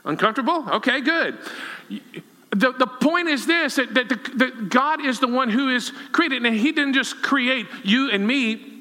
Uncomfortable? 0.05 0.69
Okay, 0.71 1.01
good. 1.01 1.39
The, 2.51 2.73
the 2.73 2.87
point 2.87 3.29
is 3.29 3.47
this 3.47 3.77
that, 3.77 3.93
that, 3.95 4.09
the, 4.09 4.17
that 4.37 4.69
God 4.71 5.05
is 5.05 5.21
the 5.21 5.29
one 5.29 5.51
who 5.51 5.75
is 5.75 5.93
created, 6.13 6.45
and 6.45 6.57
He 6.57 6.73
didn't 6.73 6.95
just 6.95 7.23
create 7.23 7.67
you 7.85 8.11
and 8.11 8.27
me 8.27 8.78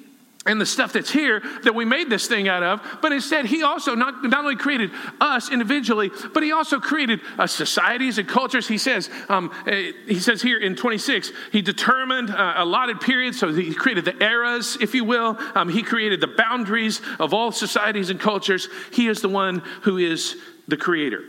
and 0.47 0.59
the 0.59 0.65
stuff 0.65 0.93
that's 0.93 1.11
here 1.11 1.41
that 1.63 1.75
we 1.75 1.85
made 1.85 2.09
this 2.09 2.27
thing 2.27 2.47
out 2.47 2.63
of, 2.63 2.81
but 3.01 3.11
instead 3.11 3.45
he 3.45 3.63
also 3.63 3.95
not, 3.95 4.23
not 4.23 4.39
only 4.39 4.55
created 4.55 4.91
us 5.19 5.51
individually, 5.51 6.11
but 6.33 6.43
he 6.43 6.51
also 6.51 6.79
created 6.79 7.21
uh, 7.37 7.45
societies 7.47 8.17
and 8.17 8.27
cultures. 8.27 8.67
He 8.67 8.77
says, 8.77 9.09
um, 9.29 9.51
uh, 9.65 9.71
he 10.07 10.19
says 10.19 10.41
here 10.41 10.57
in 10.57 10.75
26, 10.75 11.31
he 11.51 11.61
determined 11.61 12.29
uh, 12.29 12.53
allotted 12.57 13.01
periods, 13.01 13.39
so 13.39 13.53
he 13.53 13.73
created 13.73 14.05
the 14.05 14.23
eras, 14.23 14.77
if 14.81 14.95
you 14.95 15.03
will. 15.03 15.37
Um, 15.55 15.69
he 15.69 15.83
created 15.83 16.21
the 16.21 16.27
boundaries 16.27 17.01
of 17.19 17.33
all 17.33 17.51
societies 17.51 18.09
and 18.09 18.19
cultures. 18.19 18.67
He 18.93 19.07
is 19.07 19.21
the 19.21 19.29
one 19.29 19.59
who 19.81 19.97
is 19.97 20.35
the 20.67 20.77
creator. 20.77 21.23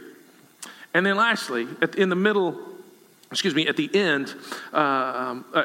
And 0.94 1.04
then 1.04 1.16
lastly, 1.16 1.66
in 1.96 2.08
the 2.08 2.16
middle, 2.16 2.58
excuse 3.30 3.54
me, 3.54 3.66
at 3.68 3.76
the 3.76 3.94
end, 3.94 4.34
uh, 4.72 4.76
um, 4.78 5.44
uh, 5.52 5.64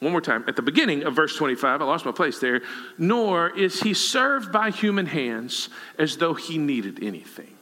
One 0.00 0.12
more 0.12 0.20
time. 0.20 0.44
At 0.46 0.54
the 0.54 0.62
beginning 0.62 1.02
of 1.02 1.14
verse 1.14 1.36
25, 1.36 1.82
I 1.82 1.84
lost 1.84 2.04
my 2.04 2.12
place 2.12 2.38
there. 2.38 2.62
Nor 2.98 3.50
is 3.58 3.80
he 3.80 3.94
served 3.94 4.52
by 4.52 4.70
human 4.70 5.06
hands 5.06 5.68
as 5.98 6.16
though 6.16 6.34
he 6.34 6.56
needed 6.56 7.02
anything. 7.02 7.52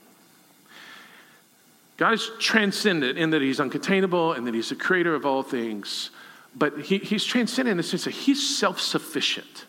God 1.97 2.13
is 2.13 2.29
transcendent 2.39 3.17
in 3.17 3.31
that 3.31 3.41
he's 3.41 3.57
uncontainable 3.57 4.37
and 4.37 4.45
that 4.45 4.53
he's 4.53 4.69
the 4.69 4.75
creator 4.75 5.15
of 5.15 5.25
all 5.25 5.41
things. 5.41 6.11
But 6.55 6.79
he, 6.81 6.99
he's 6.99 7.25
transcendent 7.25 7.71
in 7.71 7.77
the 7.77 7.83
sense 7.83 8.03
that 8.03 8.11
he's 8.11 8.57
self 8.57 8.79
sufficient. 8.79 9.65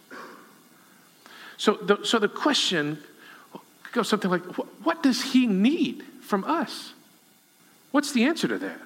So 1.57 1.75
the, 1.75 2.05
so 2.05 2.19
the 2.19 2.29
question 2.29 2.99
goes 3.93 4.09
something 4.09 4.31
like 4.31 4.59
what, 4.59 4.69
what 4.85 5.03
does 5.03 5.23
he 5.23 5.47
need 5.47 6.05
from 6.21 6.45
us? 6.45 6.93
What's 7.91 8.13
the 8.13 8.25
answer 8.25 8.47
to 8.49 8.59
that? 8.59 8.79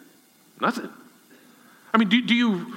Nothing. 0.61 0.89
I 1.93 1.99
mean, 1.99 2.09
do, 2.09 2.23
do 2.23 2.35
you, 2.35 2.75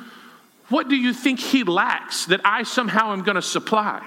what 0.70 0.90
do 0.90 0.96
you 0.96 1.14
think 1.14 1.40
he 1.40 1.64
lacks 1.64 2.26
that 2.26 2.42
I 2.44 2.64
somehow 2.64 3.12
am 3.14 3.24
going 3.24 3.36
to 3.36 3.42
supply? 3.42 4.04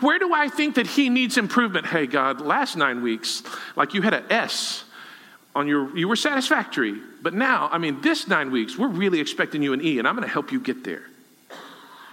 Where 0.00 0.18
do 0.18 0.32
I 0.32 0.48
think 0.48 0.76
that 0.76 0.86
he 0.86 1.08
needs 1.08 1.36
improvement? 1.36 1.86
Hey, 1.86 2.06
God, 2.06 2.40
last 2.40 2.76
nine 2.76 3.02
weeks, 3.02 3.42
like 3.76 3.92
you 3.92 4.02
had 4.02 4.14
an 4.14 4.24
S 4.30 4.84
on 5.54 5.66
your, 5.66 5.96
you 5.96 6.06
were 6.06 6.16
satisfactory. 6.16 6.96
But 7.22 7.34
now, 7.34 7.68
I 7.72 7.78
mean, 7.78 8.00
this 8.00 8.28
nine 8.28 8.52
weeks, 8.52 8.78
we're 8.78 8.86
really 8.88 9.20
expecting 9.20 9.62
you 9.62 9.72
an 9.72 9.84
E, 9.84 9.98
and 9.98 10.06
I'm 10.06 10.14
going 10.14 10.26
to 10.26 10.32
help 10.32 10.52
you 10.52 10.60
get 10.60 10.84
there. 10.84 11.02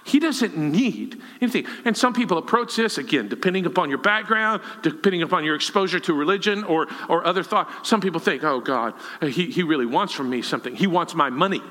He 0.04 0.20
doesn't 0.20 0.56
need 0.58 1.22
anything. 1.42 1.66
And 1.84 1.96
some 1.98 2.14
people 2.14 2.38
approach 2.38 2.76
this, 2.76 2.98
again, 2.98 3.28
depending 3.28 3.66
upon 3.66 3.90
your 3.90 3.98
background, 3.98 4.62
depending 4.84 5.22
upon 5.22 5.44
your 5.44 5.56
exposure 5.56 6.00
to 6.02 6.14
religion 6.14 6.64
or, 6.64 6.88
or 7.10 7.26
other 7.26 7.42
thought. 7.42 7.70
Some 7.86 8.02
people 8.02 8.20
think, 8.20 8.44
oh, 8.44 8.60
God, 8.60 8.94
he, 9.22 9.52
he 9.52 9.64
really 9.64 9.86
wants 9.86 10.14
from 10.14 10.30
me 10.30 10.42
something. 10.42 10.76
He 10.76 10.88
wants 10.88 11.16
my 11.16 11.30
money. 11.30 11.62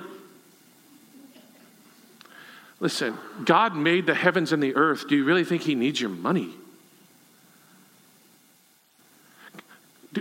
Listen, 2.80 3.16
God 3.44 3.76
made 3.76 4.06
the 4.06 4.14
heavens 4.14 4.52
and 4.52 4.62
the 4.62 4.74
earth. 4.74 5.08
Do 5.08 5.16
you 5.16 5.24
really 5.24 5.44
think 5.44 5.62
He 5.62 5.74
needs 5.74 6.00
your 6.00 6.10
money? 6.10 6.50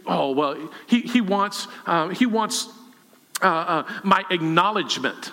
Oh, 0.05 0.31
well, 0.31 0.69
He, 0.87 1.01
he 1.01 1.21
wants, 1.21 1.67
um, 1.85 2.11
he 2.11 2.25
wants 2.25 2.67
uh, 3.41 3.47
uh, 3.47 3.91
my 4.03 4.23
acknowledgement 4.29 5.31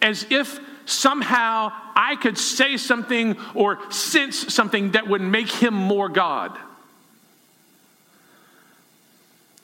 as 0.00 0.26
if 0.30 0.58
somehow 0.86 1.72
I 1.94 2.16
could 2.16 2.38
say 2.38 2.76
something 2.76 3.36
or 3.54 3.78
sense 3.90 4.54
something 4.54 4.92
that 4.92 5.08
would 5.08 5.20
make 5.20 5.50
him 5.50 5.74
more 5.74 6.08
God. 6.08 6.56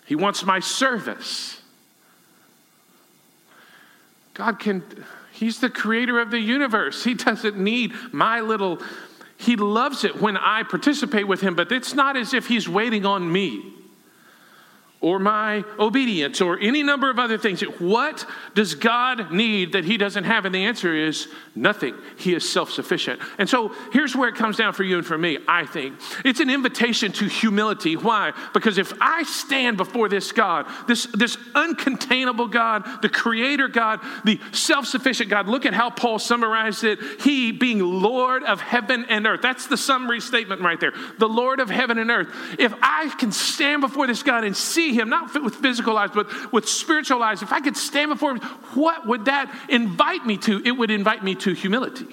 He 0.07 0.17
wants 0.17 0.45
my 0.45 0.61
service. 0.61 1.61
God 4.35 4.59
can, 4.59 4.83
He's 5.33 5.61
the 5.61 5.71
creator 5.71 6.21
of 6.21 6.31
the 6.31 6.39
universe. 6.39 7.05
He 7.05 7.15
doesn't 7.15 7.57
need 7.59 7.93
my 8.13 8.41
little, 8.41 8.81
He 9.37 9.57
loves 9.57 10.05
it 10.05 10.21
when 10.21 10.37
I 10.37 10.63
participate 10.63 11.27
with 11.27 11.41
Him, 11.41 11.55
but 11.55 11.73
it's 11.73 11.95
not 11.95 12.17
as 12.17 12.35
if 12.35 12.47
He's 12.47 12.69
waiting 12.69 13.05
on 13.05 13.31
me 13.31 13.82
or 15.03 15.19
my 15.19 15.65
obedience 15.79 16.41
or 16.41 16.59
any 16.61 16.83
number 16.83 17.11
of 17.11 17.19
other 17.19 17.37
things. 17.37 17.61
What 17.61 18.25
does 18.55 18.75
God 18.75 19.33
need 19.33 19.73
that 19.73 19.85
He 19.85 19.97
doesn't 19.99 20.25
have? 20.25 20.45
And 20.47 20.55
the 20.55 20.65
answer 20.65 20.95
is 20.95 21.29
nothing. 21.55 21.95
He 22.17 22.35
is 22.35 22.51
self 22.51 22.71
sufficient. 22.71 23.21
And 23.39 23.49
so 23.49 23.75
here's 23.93 24.15
where 24.17 24.29
it 24.29 24.37
comes 24.37 24.57
down 24.57 24.73
for 24.73 24.85
you 24.85 24.97
and 24.97 25.07
for 25.07 25.19
me, 25.19 25.39
I 25.49 25.67
think. 25.67 25.99
It's 26.25 26.41
an 26.41 26.49
invitation 26.49 27.13
to 27.13 27.27
humility. 27.27 27.97
Why? 27.97 28.33
Because 28.55 28.79
if 28.79 28.93
I 29.01 29.25
stand 29.25 29.77
before 29.77 30.09
this 30.09 30.31
God, 30.31 30.67
this, 30.87 31.07
this 31.07 31.37
uncontainable 31.55 32.51
God, 32.51 33.03
the 33.03 33.09
creator 33.09 33.69
God, 33.69 34.01
the 34.25 34.41
self 34.53 34.87
sufficient 34.87 35.29
God, 35.29 35.49
look 35.49 35.67
at 35.67 35.75
how 35.75 35.91
Paul 35.91 36.21
summarized 36.21 36.85
it. 36.85 37.01
He 37.21 37.51
being 37.51 37.81
Lord 37.81 38.45
of 38.45 38.61
heaven 38.61 39.05
and 39.09 39.27
earth. 39.27 39.43
That's 39.43 39.67
the 39.67 39.77
summary 39.77 40.21
statement 40.21 40.61
right 40.61 40.79
there. 40.79 40.93
The 41.19 41.29
Lord 41.29 41.59
of 41.59 41.71
heaven 41.71 41.99
and 41.99 42.11
earth. 42.11 42.29
If 42.59 42.73
I 42.81 43.13
can 43.19 43.33
stand 43.33 43.81
before 43.81 44.07
this 44.07 44.23
God 44.23 44.45
and 44.45 44.57
see 44.57 44.92
him, 44.93 45.09
not 45.09 45.43
with 45.43 45.57
physical 45.57 45.97
eyes, 45.97 46.11
but 46.15 46.53
with 46.53 46.69
spiritual 46.69 47.23
eyes, 47.23 47.43
if 47.43 47.53
I 47.53 47.61
could 47.61 47.77
stand 47.77 48.11
before 48.11 48.33
him, 48.33 48.41
what 48.75 49.07
would 49.07 49.27
that 49.27 49.53
invite 49.69 50.25
me 50.27 50.37
to? 50.39 50.63
It 50.65 50.73
would 50.73 50.91
invite 50.91 51.23
me 51.23 51.35
to 51.37 51.53
humility. 51.53 52.07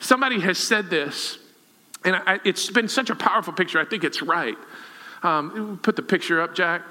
Somebody 0.00 0.40
has 0.40 0.58
said 0.58 0.90
this, 0.90 1.38
and 2.04 2.16
I, 2.16 2.40
it's 2.44 2.70
been 2.70 2.88
such 2.88 3.10
a 3.10 3.14
powerful 3.14 3.52
picture. 3.52 3.80
I 3.80 3.84
think 3.84 4.04
it's 4.04 4.22
right. 4.22 4.56
Um, 5.22 5.80
put 5.82 5.96
the 5.96 6.02
picture 6.02 6.40
up, 6.40 6.54
Jack. 6.54 6.82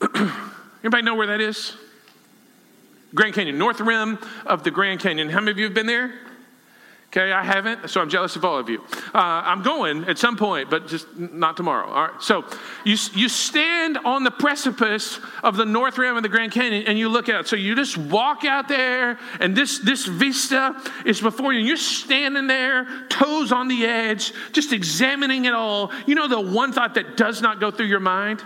Anybody 0.82 1.02
know 1.02 1.14
where 1.14 1.26
that 1.26 1.40
is? 1.40 1.76
Grand 3.14 3.34
Canyon, 3.34 3.58
north 3.58 3.80
rim 3.80 4.18
of 4.46 4.64
the 4.64 4.70
Grand 4.70 5.00
Canyon. 5.00 5.28
How 5.28 5.40
many 5.40 5.50
of 5.50 5.58
you 5.58 5.64
have 5.64 5.74
been 5.74 5.86
there? 5.86 6.14
Okay, 7.10 7.32
I 7.32 7.42
haven't, 7.42 7.88
so 7.88 8.02
I'm 8.02 8.10
jealous 8.10 8.36
of 8.36 8.44
all 8.44 8.58
of 8.58 8.68
you. 8.68 8.84
Uh, 9.14 9.18
I'm 9.22 9.62
going 9.62 10.04
at 10.04 10.18
some 10.18 10.36
point, 10.36 10.68
but 10.68 10.88
just 10.88 11.16
not 11.16 11.56
tomorrow. 11.56 11.88
All 11.88 12.08
right. 12.08 12.22
So 12.22 12.44
you 12.84 12.98
you 13.14 13.30
stand 13.30 13.96
on 14.04 14.24
the 14.24 14.30
precipice 14.30 15.18
of 15.42 15.56
the 15.56 15.64
North 15.64 15.96
Rim 15.96 16.18
of 16.18 16.22
the 16.22 16.28
Grand 16.28 16.52
Canyon, 16.52 16.84
and 16.86 16.98
you 16.98 17.08
look 17.08 17.30
out. 17.30 17.48
So 17.48 17.56
you 17.56 17.74
just 17.74 17.96
walk 17.96 18.44
out 18.44 18.68
there, 18.68 19.18
and 19.40 19.56
this 19.56 19.78
this 19.78 20.04
vista 20.04 20.78
is 21.06 21.18
before 21.18 21.54
you. 21.54 21.60
And 21.60 21.66
you're 21.66 21.78
standing 21.78 22.46
there, 22.46 22.86
toes 23.08 23.52
on 23.52 23.68
the 23.68 23.86
edge, 23.86 24.34
just 24.52 24.74
examining 24.74 25.46
it 25.46 25.54
all. 25.54 25.90
You 26.06 26.14
know 26.14 26.28
the 26.28 26.38
one 26.38 26.74
thought 26.74 26.92
that 26.96 27.16
does 27.16 27.40
not 27.40 27.58
go 27.58 27.70
through 27.70 27.86
your 27.86 28.00
mind. 28.00 28.42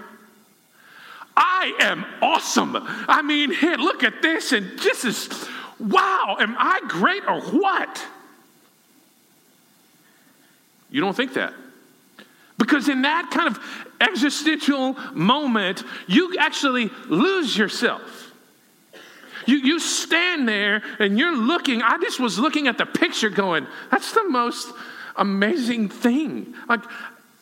I 1.37 1.75
am 1.81 2.05
awesome. 2.23 2.77
I 2.77 3.23
mean, 3.23 3.53
hey, 3.53 3.75
look 3.75 4.05
at 4.05 4.23
this, 4.23 4.53
and 4.53 4.79
this 4.79 5.05
is 5.05 5.49
wow. 5.81 6.37
Am 6.39 6.55
I 6.57 6.79
great 6.87 7.25
or 7.27 7.41
what? 7.41 8.07
You 10.93 11.01
don't 11.01 11.17
think 11.17 11.35
that. 11.35 11.55
Because 12.59 12.89
in 12.89 13.03
that 13.03 13.31
kind 13.33 13.49
of 13.49 13.59
existential 14.01 14.93
moment, 15.15 15.83
you 16.07 16.37
actually 16.39 16.91
lose 17.09 17.57
yourself. 17.57 18.31
You, 19.47 19.57
you 19.57 19.81
stand 19.81 20.47
there 20.47 20.83
and 21.01 21.19
you're 21.19 21.37
looking. 21.37 21.83
I 21.83 21.99
just 21.99 22.21
was 22.21 22.39
looking 22.39 22.69
at 22.69 22.79
the 22.79 22.87
picture 22.87 23.31
going, 23.31 23.67
that's 23.91 24.13
the 24.13 24.29
most 24.29 24.73
amazing 25.17 25.89
thing. 25.89 26.55
Like, 26.69 26.83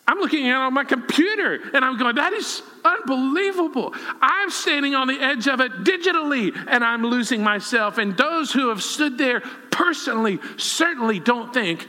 I'm 0.07 0.19
looking 0.19 0.49
at 0.49 0.57
on 0.57 0.75
my 0.75 0.85
computer 0.85 1.61
and 1.75 1.85
I'm 1.85 1.99
going, 1.99 2.17
that 2.17 2.33
is 2.33 2.63
unbelievable. 2.85 3.95
I'm 4.23 4.51
standing 4.51 4.95
on 4.95 5.07
the 5.07 5.21
edge 5.21 5.47
of 5.47 5.61
it 5.61 5.85
digitally 5.85 6.57
and 6.69 6.83
I'm 6.83 7.05
losing 7.05 7.43
myself. 7.43 7.99
And 7.99 8.17
those 8.17 8.53
who 8.53 8.71
have 8.71 8.83
stood 8.83 9.19
there 9.19 9.41
personally 9.71 10.39
certainly 10.57 11.21
don't 11.21 11.53
think 11.53 11.87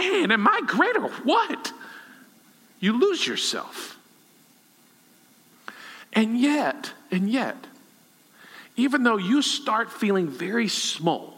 man, 0.00 0.30
am 0.32 0.46
I 0.48 0.60
great 0.66 0.96
or 0.96 1.08
what? 1.24 1.72
You 2.80 2.98
lose 2.98 3.26
yourself. 3.26 3.98
And 6.12 6.38
yet, 6.38 6.92
and 7.10 7.30
yet, 7.30 7.56
even 8.76 9.02
though 9.02 9.16
you 9.16 9.42
start 9.42 9.90
feeling 9.90 10.28
very 10.28 10.68
small, 10.68 11.36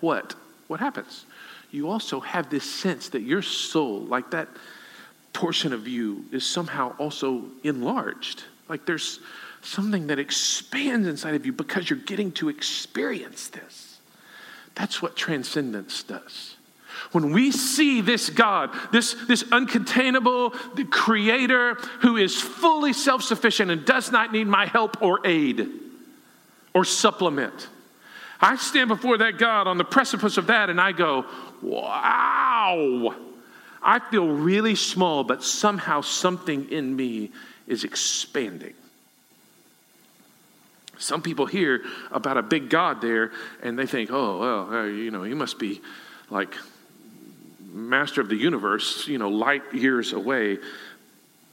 what? 0.00 0.34
What 0.68 0.80
happens? 0.80 1.24
You 1.70 1.90
also 1.90 2.20
have 2.20 2.50
this 2.50 2.64
sense 2.64 3.10
that 3.10 3.22
your 3.22 3.42
soul, 3.42 4.00
like 4.00 4.30
that 4.30 4.48
portion 5.32 5.72
of 5.72 5.86
you, 5.86 6.24
is 6.32 6.46
somehow 6.46 6.94
also 6.98 7.44
enlarged. 7.62 8.44
Like 8.68 8.86
there's 8.86 9.20
something 9.62 10.06
that 10.08 10.18
expands 10.18 11.06
inside 11.06 11.34
of 11.34 11.44
you 11.44 11.52
because 11.52 11.90
you're 11.90 11.98
getting 11.98 12.32
to 12.32 12.48
experience 12.48 13.48
this. 13.48 13.98
That's 14.74 15.02
what 15.02 15.16
transcendence 15.16 16.02
does. 16.02 16.56
When 17.12 17.32
we 17.32 17.50
see 17.52 18.00
this 18.00 18.30
God, 18.30 18.70
this, 18.92 19.14
this 19.26 19.42
uncontainable 19.44 20.90
creator 20.90 21.74
who 22.00 22.16
is 22.16 22.40
fully 22.40 22.92
self 22.92 23.22
sufficient 23.22 23.70
and 23.70 23.84
does 23.84 24.10
not 24.10 24.32
need 24.32 24.46
my 24.46 24.66
help 24.66 25.00
or 25.02 25.26
aid 25.26 25.68
or 26.74 26.84
supplement, 26.84 27.68
I 28.40 28.56
stand 28.56 28.88
before 28.88 29.18
that 29.18 29.38
God 29.38 29.66
on 29.66 29.78
the 29.78 29.84
precipice 29.84 30.36
of 30.36 30.48
that 30.48 30.68
and 30.68 30.80
I 30.80 30.92
go, 30.92 31.24
wow. 31.62 33.14
I 33.82 34.00
feel 34.10 34.26
really 34.26 34.74
small, 34.74 35.22
but 35.22 35.44
somehow 35.44 36.00
something 36.00 36.70
in 36.70 36.94
me 36.94 37.30
is 37.66 37.84
expanding. 37.84 38.74
Some 40.98 41.22
people 41.22 41.46
hear 41.46 41.84
about 42.10 42.36
a 42.36 42.42
big 42.42 42.68
God 42.68 43.00
there 43.00 43.32
and 43.62 43.78
they 43.78 43.86
think, 43.86 44.10
oh, 44.10 44.38
well, 44.38 44.86
you 44.88 45.10
know, 45.10 45.22
he 45.22 45.34
must 45.34 45.58
be 45.58 45.80
like 46.30 46.54
master 47.76 48.20
of 48.20 48.28
the 48.28 48.36
universe, 48.36 49.06
you 49.06 49.18
know, 49.18 49.28
light 49.28 49.62
years 49.74 50.12
away, 50.12 50.58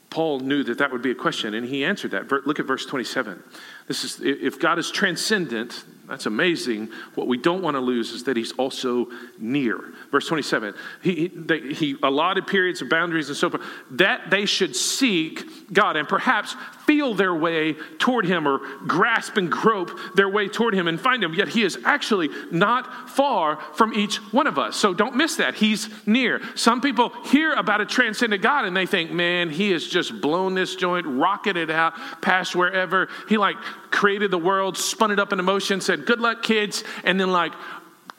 Paul 0.10 0.40
knew 0.40 0.64
that 0.64 0.78
that 0.78 0.92
would 0.92 1.02
be 1.02 1.10
a 1.10 1.16
question, 1.16 1.56
and 1.56 1.66
he 1.66 1.84
answered 1.84 2.12
that. 2.12 2.32
Look 2.46 2.60
at 2.60 2.68
verse 2.68 2.86
27. 2.86 3.42
This 3.88 4.04
is 4.04 4.20
if 4.22 4.60
God 4.60 4.78
is 4.78 4.92
transcendent, 4.92 5.84
That's 6.08 6.26
amazing. 6.26 6.90
What 7.16 7.28
we 7.28 7.38
don't 7.38 7.62
want 7.64 7.76
to 7.76 7.82
lose 7.82 8.12
is 8.12 8.26
that 8.26 8.38
he's 8.38 8.52
also 8.54 9.08
near. 9.40 9.94
Verse 10.12 10.28
27, 10.28 10.76
he, 11.02 11.32
he, 11.48 11.74
he 11.74 11.96
allotted 12.04 12.46
periods 12.46 12.82
of 12.82 12.90
boundaries 12.90 13.30
and 13.30 13.38
so 13.38 13.50
forth, 13.50 13.64
that 13.92 14.30
they 14.30 14.46
should 14.46 14.76
seek 14.76 15.74
God 15.74 15.96
and 15.96 16.08
perhaps 16.08 16.56
feel 16.86 17.14
their 17.14 17.34
way 17.34 17.74
toward 18.00 18.26
him 18.26 18.48
or 18.48 18.60
grasp 18.88 19.38
and 19.38 19.52
grope 19.52 19.92
their 20.16 20.30
way 20.30 20.48
toward 20.48 20.74
him 20.74 20.88
and 20.88 21.00
find 21.00 21.24
him. 21.24 21.34
Yet 21.34 21.50
he 21.50 21.64
is 21.64 21.78
actually 21.86 22.30
not 22.52 23.10
far 23.10 23.58
from 23.74 23.94
each 23.94 24.18
one 24.34 24.48
of 24.48 24.60
us. 24.60 24.76
So 24.76 24.94
don't 24.94 25.16
miss 25.16 25.38
that. 25.38 25.56
He's 25.56 25.90
near. 26.06 26.42
Some 26.56 26.82
people 26.82 27.10
hear 27.26 27.54
about 27.54 27.82
a 27.82 27.86
transcendent 27.86 28.42
God 28.42 28.66
and 28.66 28.76
they 28.76 28.86
think, 28.86 29.12
man, 29.12 29.50
he 29.50 29.72
has 29.72 29.86
just 29.86 30.22
blown 30.22 30.56
this 30.56 30.76
joint, 30.76 31.06
rocketed 31.08 31.72
out 31.72 31.94
past 32.22 32.56
wherever. 32.56 33.10
He 33.30 33.38
like 33.38 33.56
created 33.92 34.32
the 34.32 34.38
world, 34.38 34.78
spun 34.78 35.12
it 35.12 35.20
up 35.20 35.32
into 35.32 35.44
motion, 35.44 35.82
said, 35.82 36.06
good 36.06 36.20
luck, 36.20 36.44
kids. 36.44 36.84
And 37.04 37.20
then 37.20 37.32
like, 37.32 37.54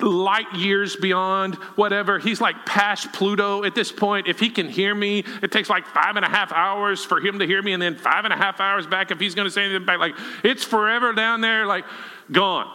light 0.00 0.52
years 0.54 0.96
beyond 0.96 1.54
whatever. 1.76 2.18
He's 2.18 2.40
like 2.40 2.66
past 2.66 3.12
Pluto 3.12 3.64
at 3.64 3.74
this 3.74 3.92
point. 3.92 4.26
If 4.26 4.40
he 4.40 4.50
can 4.50 4.68
hear 4.68 4.94
me, 4.94 5.24
it 5.42 5.52
takes 5.52 5.70
like 5.70 5.86
five 5.86 6.16
and 6.16 6.24
a 6.24 6.28
half 6.28 6.52
hours 6.52 7.04
for 7.04 7.20
him 7.20 7.38
to 7.38 7.46
hear 7.46 7.62
me, 7.62 7.72
and 7.72 7.82
then 7.82 7.96
five 7.96 8.24
and 8.24 8.32
a 8.32 8.36
half 8.36 8.60
hours 8.60 8.86
back 8.86 9.10
if 9.10 9.20
he's 9.20 9.34
going 9.34 9.46
to 9.46 9.50
say 9.50 9.64
anything 9.64 9.86
back. 9.86 9.98
Like, 9.98 10.14
it's 10.42 10.64
forever 10.64 11.12
down 11.12 11.40
there, 11.40 11.66
like, 11.66 11.84
gone. 12.30 12.66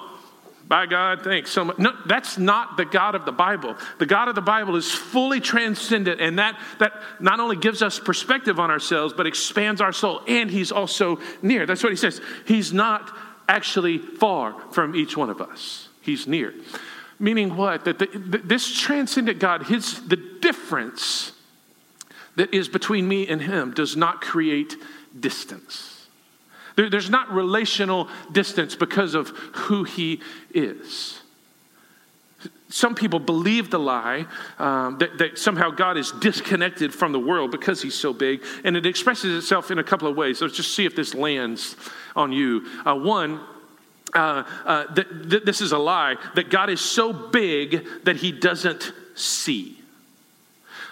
By 0.69 0.85
God, 0.85 1.23
thanks 1.23 1.49
so 1.49 1.65
much. 1.65 1.79
No, 1.79 1.93
that's 2.05 2.37
not 2.37 2.77
the 2.77 2.85
God 2.85 3.15
of 3.15 3.25
the 3.25 3.31
Bible. 3.31 3.75
The 3.97 4.05
God 4.05 4.27
of 4.27 4.35
the 4.35 4.41
Bible 4.41 4.75
is 4.75 4.91
fully 4.91 5.41
transcendent, 5.41 6.21
and 6.21 6.37
that, 6.37 6.59
that 6.77 6.93
not 7.19 7.39
only 7.39 7.55
gives 7.55 7.81
us 7.81 7.97
perspective 7.97 8.59
on 8.59 8.69
ourselves, 8.69 9.11
but 9.11 9.25
expands 9.25 9.81
our 9.81 9.91
soul, 9.91 10.21
and 10.27 10.49
He's 10.49 10.71
also 10.71 11.19
near. 11.41 11.65
That's 11.65 11.81
what 11.81 11.91
He 11.91 11.95
says. 11.95 12.21
He's 12.45 12.71
not 12.71 13.11
actually 13.47 13.97
far 13.97 14.55
from 14.71 14.95
each 14.95 15.17
one 15.17 15.31
of 15.31 15.41
us, 15.41 15.89
He's 16.01 16.27
near. 16.27 16.53
Meaning 17.19 17.57
what? 17.57 17.85
That 17.85 17.99
the, 17.99 18.07
this 18.43 18.71
transcendent 18.71 19.39
God, 19.39 19.63
his, 19.63 20.07
the 20.07 20.15
difference 20.15 21.33
that 22.37 22.53
is 22.53 22.69
between 22.69 23.07
me 23.07 23.27
and 23.27 23.41
him 23.41 23.73
does 23.73 23.97
not 23.97 24.21
create 24.21 24.75
distance. 25.19 26.07
There, 26.77 26.89
there's 26.89 27.09
not 27.09 27.29
relational 27.31 28.07
distance 28.31 28.75
because 28.75 29.15
of 29.15 29.29
who 29.29 29.83
he 29.83 30.21
is. 30.53 31.19
Some 32.69 32.95
people 32.95 33.19
believe 33.19 33.71
the 33.71 33.79
lie 33.79 34.27
um, 34.59 34.99
that, 34.99 35.17
that, 35.17 35.37
somehow 35.39 35.71
God 35.71 35.97
is 35.97 36.11
disconnected 36.11 36.93
from 36.93 37.11
the 37.11 37.19
world 37.19 37.51
because 37.51 37.81
he's 37.81 37.95
so 37.95 38.13
big, 38.13 38.45
and 38.63 38.77
it 38.77 38.85
expresses 38.85 39.43
itself 39.43 39.71
in 39.71 39.79
a 39.79 39.83
couple 39.83 40.07
of 40.07 40.15
ways. 40.15 40.39
Let's 40.39 40.55
just 40.55 40.75
see 40.75 40.85
if 40.85 40.95
this 40.95 41.15
lands 41.15 41.75
on 42.15 42.31
you. 42.31 42.65
Uh, 42.85 42.95
one, 42.95 43.41
uh, 44.13 44.43
uh, 44.65 44.93
that, 44.93 45.29
that 45.29 45.45
this 45.45 45.61
is 45.61 45.71
a 45.71 45.77
lie, 45.77 46.15
that 46.35 46.49
God 46.49 46.69
is 46.69 46.81
so 46.81 47.13
big 47.13 47.85
that 48.03 48.17
he 48.17 48.31
doesn't 48.31 48.91
see. 49.15 49.79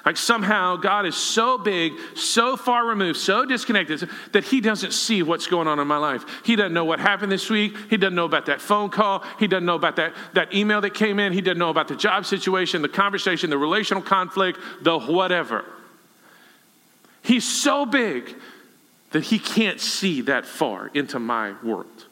Like 0.08 0.16
somehow 0.16 0.78
God 0.78 1.06
is 1.06 1.18
so 1.18 1.58
big, 1.58 1.92
so 2.16 2.56
far 2.56 2.86
removed, 2.86 3.20
so 3.20 3.44
disconnected 3.44 4.10
that 4.32 4.46
he 4.46 4.62
doesn't 4.62 4.94
see 4.94 5.22
what's 5.22 5.48
going 5.48 5.68
on 5.68 5.80
in 5.80 5.88
my 5.88 5.98
life. 5.98 6.24
He 6.46 6.56
doesn't 6.56 6.74
know 6.74 6.86
what 6.86 7.02
happened 7.02 7.30
this 7.30 7.50
week. 7.50 7.76
He 7.90 7.98
doesn't 7.98 8.16
know 8.16 8.24
about 8.24 8.46
that 8.46 8.62
phone 8.62 8.90
call. 8.90 9.26
He 9.38 9.48
doesn't 9.48 9.66
know 9.66 9.76
about 9.76 9.98
that, 9.98 10.14
that 10.34 10.54
email 10.54 10.80
that 10.80 10.94
came 10.94 11.20
in. 11.20 11.34
He 11.34 11.42
doesn't 11.42 11.58
know 11.58 11.70
about 11.70 11.90
the 11.90 11.96
job 11.98 12.26
situation, 12.26 12.82
the 12.82 12.88
conversation, 12.88 13.50
the 13.50 13.58
relational 13.58 14.02
conflict, 14.02 14.60
the 14.82 14.98
whatever. 14.98 15.66
He's 17.22 17.44
so 17.44 17.86
big 17.86 18.34
that 19.12 19.24
he 19.24 19.40
can't 19.40 19.82
see 19.82 20.22
that 20.22 20.46
far 20.46 20.88
into 20.94 21.20
my 21.20 21.54
world. 21.62 22.07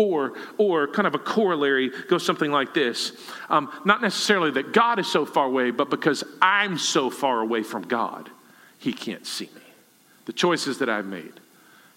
Or, 0.00 0.32
or 0.56 0.88
kind 0.88 1.06
of 1.06 1.14
a 1.14 1.18
corollary 1.18 1.90
goes 2.08 2.24
something 2.24 2.50
like 2.50 2.72
this 2.72 3.12
um, 3.50 3.70
Not 3.84 4.00
necessarily 4.00 4.50
that 4.52 4.72
God 4.72 4.98
is 4.98 5.06
so 5.06 5.26
far 5.26 5.44
away, 5.44 5.72
but 5.72 5.90
because 5.90 6.24
I'm 6.40 6.78
so 6.78 7.10
far 7.10 7.40
away 7.40 7.62
from 7.62 7.82
God, 7.82 8.30
He 8.78 8.94
can't 8.94 9.26
see 9.26 9.50
me. 9.54 9.60
The 10.24 10.32
choices 10.32 10.78
that 10.78 10.88
I've 10.88 11.04
made 11.04 11.34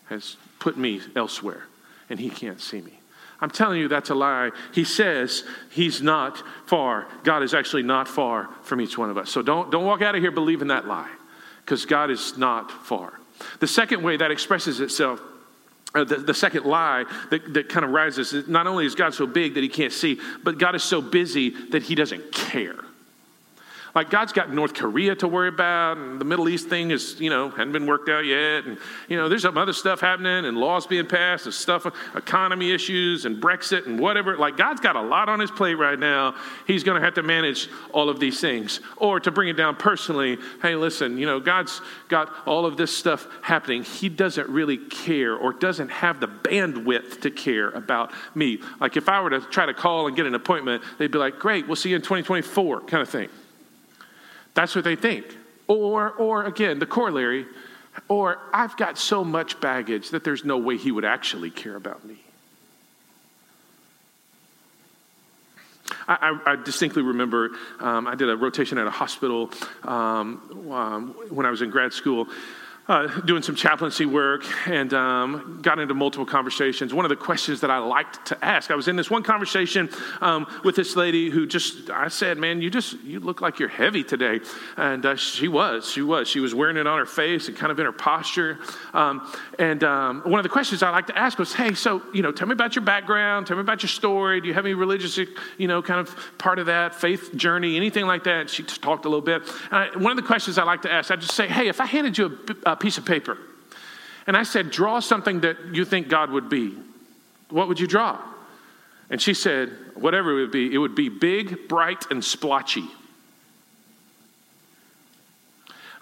has 0.10 0.36
put 0.60 0.76
me 0.76 1.00
elsewhere, 1.16 1.64
and 2.10 2.20
He 2.20 2.30
can't 2.30 2.60
see 2.60 2.82
me. 2.82 2.92
I'm 3.40 3.50
telling 3.50 3.80
you, 3.80 3.88
that's 3.88 4.10
a 4.10 4.16
lie. 4.16 4.52
He 4.74 4.84
says 4.84 5.46
He's 5.72 6.02
not 6.02 6.44
far. 6.66 7.08
God 7.24 7.42
is 7.42 7.54
actually 7.54 7.84
not 7.84 8.10
far 8.10 8.50
from 8.64 8.82
each 8.82 8.98
one 8.98 9.12
of 9.12 9.18
us. 9.18 9.30
So 9.30 9.42
don't, 9.42 9.72
don't 9.72 9.86
walk 9.86 10.02
out 10.02 10.14
of 10.14 10.22
here 10.22 10.32
believing 10.32 10.68
that 10.68 10.88
lie, 10.88 11.12
because 11.64 11.86
God 11.86 12.12
is 12.12 12.38
not 12.38 12.70
far. 12.70 13.14
The 13.62 13.68
second 13.68 14.04
way 14.04 14.18
that 14.18 14.30
expresses 14.30 14.82
itself 14.82 15.22
uh, 15.96 16.04
the, 16.04 16.18
the, 16.18 16.34
second 16.34 16.66
lie 16.66 17.06
that, 17.30 17.54
that 17.54 17.70
kind 17.70 17.86
of 17.86 17.92
rises 17.92 18.34
is 18.34 18.48
not 18.48 18.66
only 18.66 18.86
is 18.86 18.96
God 18.96 19.14
so 19.14 19.28
big 19.28 19.54
that 19.54 19.62
he 19.62 19.70
can't 19.70 19.94
see, 19.94 20.20
but 20.44 20.58
God 20.58 20.76
is 20.76 20.84
so 20.84 21.02
busy 21.02 21.50
that 21.70 21.84
he 21.84 21.96
doesn't 21.96 22.32
care. 22.32 22.76
Like 23.96 24.10
God's 24.10 24.34
got 24.34 24.52
North 24.52 24.74
Korea 24.74 25.16
to 25.18 25.28
worry 25.28 25.50
about, 25.50 25.98
and 25.98 26.20
the 26.20 26.26
Middle 26.26 26.50
East 26.50 26.68
thing 26.68 26.90
is, 26.90 27.20
you 27.20 27.30
know, 27.30 27.50
hadn't 27.50 27.74
been 27.74 27.86
worked 27.86 28.10
out 28.10 28.26
yet, 28.26 28.66
and 28.66 28.80
you 29.08 29.18
know, 29.18 29.30
there's 29.30 29.44
some 29.44 29.56
other 29.56 29.74
stuff 29.74 30.02
happening, 30.02 30.46
and 30.46 30.58
laws 30.58 30.88
being 30.88 31.06
passed, 31.06 31.46
and 31.46 31.54
stuff, 31.54 31.86
economy 32.16 32.72
issues, 32.72 33.26
and 33.26 33.42
Brexit, 33.42 33.86
and 33.86 34.00
whatever. 34.00 34.36
Like 34.36 34.58
God's 34.58 34.82
got 34.82 34.96
a 34.96 35.02
lot 35.02 35.30
on 35.30 35.40
His 35.40 35.52
plate 35.52 35.76
right 35.76 36.00
now. 36.00 36.36
He's 36.66 36.84
going 36.84 37.00
to 37.00 37.06
have 37.06 37.14
to 37.16 37.24
manage 37.24 37.70
all 37.92 38.10
of 38.10 38.20
these 38.20 38.42
things. 38.42 38.80
Or 38.98 39.20
to 39.20 39.30
bring 39.30 39.50
it 39.50 39.58
down 39.58 39.76
personally, 39.76 40.40
hey, 40.64 40.76
listen, 40.76 41.20
you 41.20 41.28
know, 41.28 41.40
God's 41.40 41.80
got 42.10 42.34
all 42.48 42.66
of 42.66 42.78
this 42.78 42.96
stuff 42.96 43.28
happening. 43.44 43.84
He 43.84 44.10
doesn't 44.10 44.50
really 44.50 44.78
care, 44.78 45.36
or 45.36 45.54
doesn't 45.54 45.90
have 45.90 46.20
the 46.20 46.28
bandwidth 46.28 47.22
to 47.22 47.30
care 47.30 47.70
about 47.70 48.12
me. 48.34 48.60
Like 48.80 48.98
if 48.98 49.08
I 49.08 49.22
were 49.22 49.30
to 49.30 49.42
try 49.42 49.68
to 49.68 49.74
call 49.76 50.08
and 50.08 50.16
get 50.16 50.26
an 50.26 50.34
appointment, 50.34 50.84
they'd 50.98 51.12
be 51.12 51.20
like, 51.20 51.38
"Great, 51.38 51.68
we'll 51.68 51.76
see 51.76 51.90
you 51.90 51.98
in 51.98 52.02
2024," 52.02 52.82
kind 52.82 53.04
of 53.04 53.10
thing. 53.10 53.30
That's 54.54 54.76
what 54.76 54.84
they 54.84 54.96
think. 54.96 55.26
Or, 55.68 56.12
or 56.12 56.44
again, 56.46 56.80
the 56.80 56.86
corollary, 56.86 57.46
or 58.08 58.38
I've 58.54 58.76
got 58.78 58.98
so 58.98 59.24
much 59.24 59.60
baggage 59.60 60.10
that 60.10 60.24
there's 60.24 60.44
no 60.44 60.58
way 60.58 60.78
he 60.78 60.92
would 60.92 61.06
actually 61.06 61.50
care 61.50 61.76
about 61.76 62.06
me. 62.06 62.18
I, 66.08 66.38
I, 66.46 66.56
distinctly 66.56 67.02
remember 67.02 67.52
um, 67.80 68.08
I 68.08 68.16
did 68.16 68.30
a 68.30 68.36
rotation 68.36 68.78
at 68.78 68.88
a 68.88 68.92
hospital 68.92 69.52
um, 69.84 70.70
um, 70.72 71.16
when 71.30 71.46
I 71.46 71.50
was 71.50 71.62
in 71.62 71.70
grad 71.70 71.94
school 71.94 72.28
uh, 72.88 73.08
doing 73.22 73.42
some 73.42 73.56
chaplaincy 73.56 74.06
work 74.06 74.44
and 74.68 74.94
um, 74.94 75.60
got 75.62 75.80
into 75.80 75.94
multiple 75.94 76.26
conversations. 76.26 76.94
One 76.94 77.06
of 77.06 77.10
the 77.10 77.16
questions 77.16 77.62
that 77.62 77.72
I 77.72 77.78
liked 77.78 78.26
to 78.28 78.46
ask, 78.46 78.72
I 78.72 78.76
was 78.76 78.90
in 78.90 78.98
this 78.98 79.10
one 79.10 79.24
conversation 79.24 79.90
um, 80.20 80.46
with 80.66 80.76
this 80.76 80.96
lady 80.98 81.30
who 81.30 81.48
just, 81.48 81.90
I 81.90 82.10
said, 82.10 82.38
"Man, 82.38 82.62
you 82.62 82.70
just 82.70 83.02
you 83.04 83.22
look 83.22 83.40
like 83.40 83.60
you're 83.60 83.70
heavy 83.70 84.04
today," 84.04 84.42
and 84.76 85.06
uh, 85.06 85.16
she 85.16 85.48
was, 85.48 85.90
she 85.90 86.02
was, 86.02 86.28
she 86.28 86.42
was 86.42 86.54
wearing 86.54 86.76
it 86.76 86.86
on 86.86 87.00
her 87.00 87.06
face 87.06 87.48
and 87.48 87.56
kind 87.56 87.72
of 87.72 87.80
in 87.80 87.86
her 87.86 87.94
posture. 87.94 88.60
Um, 88.94 89.32
and 89.60 89.84
um, 89.84 90.22
one 90.26 90.40
of 90.40 90.44
the 90.44 90.50
questions 90.50 90.84
I 90.84 90.90
like 90.90 91.08
to 91.08 91.18
ask 91.18 91.40
was, 91.40 91.54
"Hey, 91.54 91.74
so 91.76 92.02
you 92.14 92.22
know, 92.22 92.34
tell 92.34 92.48
me 92.48 92.54
about 92.54 92.76
your 92.76 92.84
background, 92.84 93.48
tell 93.48 93.56
me 93.56 93.62
about 93.62 93.82
your 93.82 93.90
story. 93.90 94.42
Do 94.42 94.50
you 94.50 94.54
have 94.56 94.66
any 94.66 94.74
religious, 94.74 95.18
you 95.58 95.68
know, 95.70 95.82
kind 95.82 96.02
of 96.02 96.14
part 96.38 96.60
of 96.60 96.66
that 96.66 96.96
faith 96.96 97.34
journey, 97.36 97.78
anything 97.78 98.06
like 98.06 98.26
that?" 98.26 98.50
she 98.50 98.64
just 98.64 98.82
talked 98.82 99.06
a 99.06 99.10
little 99.10 99.22
bit. 99.22 99.44
I, 99.72 99.90
one 99.98 100.12
of 100.12 100.18
the 100.18 100.28
questions 100.28 100.58
I 100.58 100.64
like 100.64 100.82
to 100.82 100.92
ask, 100.92 101.12
I 101.12 101.16
just 101.16 101.34
say, 101.34 101.48
"Hey, 101.48 101.70
if 101.70 101.80
I 101.80 101.86
handed 101.86 102.18
you 102.18 102.38
a, 102.66 102.72
a 102.72 102.73
a 102.74 102.76
piece 102.76 102.98
of 102.98 103.06
paper. 103.06 103.38
And 104.28 104.38
I 104.38 104.44
said, 104.44 104.72
Draw 104.72 105.00
something 105.00 105.42
that 105.42 105.58
you 105.74 105.86
think 105.86 106.08
God 106.08 106.32
would 106.32 106.50
be. 106.50 106.74
What 107.50 107.68
would 107.68 107.80
you 107.80 107.88
draw? 107.88 108.20
And 109.10 109.22
she 109.22 109.34
said, 109.34 109.70
Whatever 109.96 110.32
it 110.32 110.42
would 110.42 110.52
be, 110.52 110.74
it 110.74 110.78
would 110.78 110.96
be 110.96 111.10
big, 111.10 111.68
bright, 111.68 112.06
and 112.10 112.24
splotchy. 112.24 112.88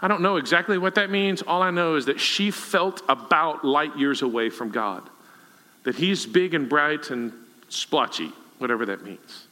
I 0.02 0.08
don't 0.08 0.22
know 0.22 0.38
exactly 0.38 0.78
what 0.78 0.96
that 0.96 1.12
means. 1.12 1.44
All 1.44 1.62
I 1.62 1.70
know 1.70 1.96
is 1.96 2.08
that 2.08 2.20
she 2.20 2.50
felt 2.50 3.04
about 3.08 3.64
light 3.64 3.96
years 3.98 4.24
away 4.24 4.50
from 4.50 4.70
God, 4.70 5.08
that 5.84 5.96
He's 5.96 6.26
big 6.26 6.54
and 6.54 6.68
bright 6.68 7.12
and 7.12 7.34
splotchy, 7.70 8.32
whatever 8.58 8.86
that 8.88 9.04
means. 9.04 9.48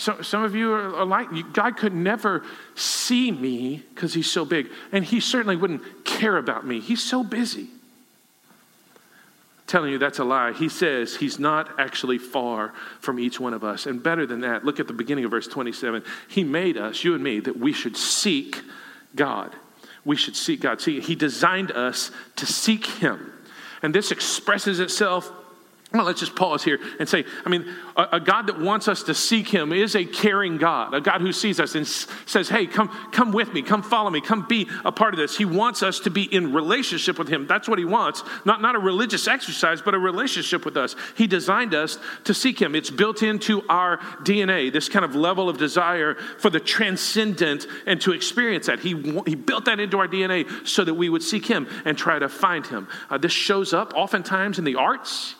So, 0.00 0.22
some 0.22 0.42
of 0.44 0.54
you 0.54 0.72
are, 0.72 1.04
like, 1.04 1.28
God 1.52 1.76
could 1.76 1.92
never 1.92 2.42
see 2.74 3.30
me 3.30 3.84
because 3.94 4.14
he's 4.14 4.32
so 4.32 4.46
big. 4.46 4.70
And 4.92 5.04
he 5.04 5.20
certainly 5.20 5.56
wouldn't 5.56 6.06
care 6.06 6.38
about 6.38 6.66
me. 6.66 6.80
He's 6.80 7.02
so 7.02 7.22
busy. 7.22 7.68
I'm 8.48 9.66
telling 9.66 9.92
you, 9.92 9.98
that's 9.98 10.18
a 10.18 10.24
lie. 10.24 10.52
He 10.52 10.70
says 10.70 11.16
he's 11.16 11.38
not 11.38 11.78
actually 11.78 12.16
far 12.16 12.72
from 13.00 13.20
each 13.20 13.38
one 13.38 13.52
of 13.52 13.62
us. 13.62 13.84
And 13.84 14.02
better 14.02 14.24
than 14.24 14.40
that, 14.40 14.64
look 14.64 14.80
at 14.80 14.86
the 14.86 14.94
beginning 14.94 15.26
of 15.26 15.32
verse 15.32 15.46
27. 15.46 16.02
He 16.28 16.44
made 16.44 16.78
us, 16.78 17.04
you 17.04 17.14
and 17.14 17.22
me, 17.22 17.38
that 17.40 17.58
we 17.58 17.74
should 17.74 17.98
seek 17.98 18.62
God. 19.14 19.54
We 20.06 20.16
should 20.16 20.34
seek 20.34 20.62
God. 20.62 20.80
See, 20.80 21.00
he 21.00 21.14
designed 21.14 21.72
us 21.72 22.10
to 22.36 22.46
seek 22.46 22.86
him. 22.86 23.34
And 23.82 23.94
this 23.94 24.10
expresses 24.10 24.80
itself 24.80 25.30
Well, 25.92 26.04
let's 26.04 26.20
just 26.20 26.36
pause 26.36 26.62
here 26.62 26.78
and 27.00 27.08
say, 27.08 27.24
I 27.44 27.48
mean, 27.48 27.66
a, 27.96 28.08
a, 28.12 28.20
God 28.20 28.46
that 28.46 28.60
wants 28.60 28.86
us 28.86 29.02
to 29.04 29.14
seek 29.14 29.48
Him 29.48 29.72
is 29.72 29.96
a 29.96 30.04
caring 30.04 30.56
God, 30.56 30.94
a 30.94 31.00
God 31.00 31.20
who 31.20 31.32
sees 31.32 31.58
us 31.58 31.74
and 31.74 31.84
s- 31.84 32.06
says, 32.26 32.48
hey, 32.48 32.68
come, 32.68 32.88
come 33.10 33.32
with 33.32 33.52
me, 33.52 33.60
come 33.60 33.82
follow 33.82 34.08
me, 34.08 34.20
come 34.20 34.46
be 34.48 34.68
a 34.84 34.92
part 34.92 35.14
of 35.14 35.18
this. 35.18 35.36
He 35.36 35.44
wants 35.44 35.82
us 35.82 35.98
to 36.00 36.10
be 36.10 36.22
in 36.22 36.52
relationship 36.52 37.18
with 37.18 37.26
Him. 37.26 37.48
That's 37.48 37.68
what 37.68 37.80
He 37.80 37.84
wants. 37.84 38.22
Not, 38.44 38.62
not 38.62 38.76
a 38.76 38.78
religious 38.78 39.26
exercise, 39.26 39.82
but 39.82 39.94
a 39.94 39.98
relationship 39.98 40.64
with 40.64 40.76
us. 40.76 40.94
He 41.16 41.26
designed 41.26 41.74
us 41.74 41.98
to 42.22 42.34
seek 42.34 42.62
Him. 42.62 42.76
It's 42.76 42.90
built 42.90 43.24
into 43.24 43.66
our 43.68 43.96
DNA, 44.22 44.72
this 44.72 44.88
kind 44.88 45.04
of 45.04 45.16
level 45.16 45.48
of 45.48 45.58
desire 45.58 46.14
for 46.38 46.50
the 46.50 46.60
transcendent 46.60 47.66
and 47.86 48.00
to 48.02 48.12
experience 48.12 48.66
that. 48.66 48.78
He, 48.78 48.90
he 49.26 49.34
built 49.34 49.64
that 49.64 49.80
into 49.80 49.98
our 49.98 50.06
DNA 50.06 50.68
so 50.68 50.84
that 50.84 50.94
we 50.94 51.08
would 51.08 51.24
seek 51.24 51.46
Him 51.46 51.66
and 51.84 51.98
try 51.98 52.20
to 52.20 52.28
find 52.28 52.64
Him. 52.64 52.86
Uh, 53.10 53.18
this 53.18 53.32
shows 53.32 53.72
up 53.72 53.92
oftentimes 53.96 54.60
in 54.60 54.64
the 54.64 54.76
arts. 54.76 55.34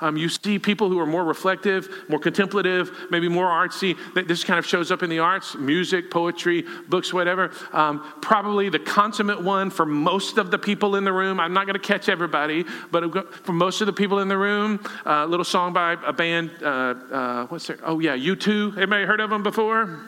Um, 0.00 0.16
you 0.16 0.28
see 0.28 0.58
people 0.58 0.88
who 0.88 0.98
are 1.00 1.06
more 1.06 1.24
reflective, 1.24 1.88
more 2.08 2.20
contemplative, 2.20 2.90
maybe 3.10 3.28
more 3.28 3.46
artsy. 3.46 3.96
This 4.26 4.44
kind 4.44 4.58
of 4.58 4.66
shows 4.66 4.90
up 4.92 5.02
in 5.02 5.10
the 5.10 5.18
arts 5.18 5.56
music, 5.56 6.10
poetry, 6.10 6.64
books, 6.88 7.12
whatever. 7.12 7.50
Um, 7.72 8.04
probably 8.20 8.68
the 8.68 8.78
consummate 8.78 9.42
one 9.42 9.70
for 9.70 9.84
most 9.84 10.38
of 10.38 10.50
the 10.50 10.58
people 10.58 10.96
in 10.96 11.04
the 11.04 11.12
room. 11.12 11.40
I'm 11.40 11.52
not 11.52 11.66
going 11.66 11.74
to 11.74 11.86
catch 11.86 12.08
everybody, 12.08 12.64
but 12.90 13.34
for 13.44 13.52
most 13.52 13.80
of 13.80 13.86
the 13.86 13.92
people 13.92 14.20
in 14.20 14.28
the 14.28 14.38
room, 14.38 14.80
a 15.04 15.12
uh, 15.12 15.26
little 15.26 15.44
song 15.44 15.72
by 15.72 15.96
a 16.06 16.12
band. 16.12 16.50
Uh, 16.62 16.66
uh, 16.66 17.46
what's 17.46 17.66
there? 17.66 17.78
Oh, 17.82 17.98
yeah, 17.98 18.16
U2. 18.16 18.76
Anybody 18.76 19.04
heard 19.04 19.20
of 19.20 19.30
them 19.30 19.42
before? 19.42 19.98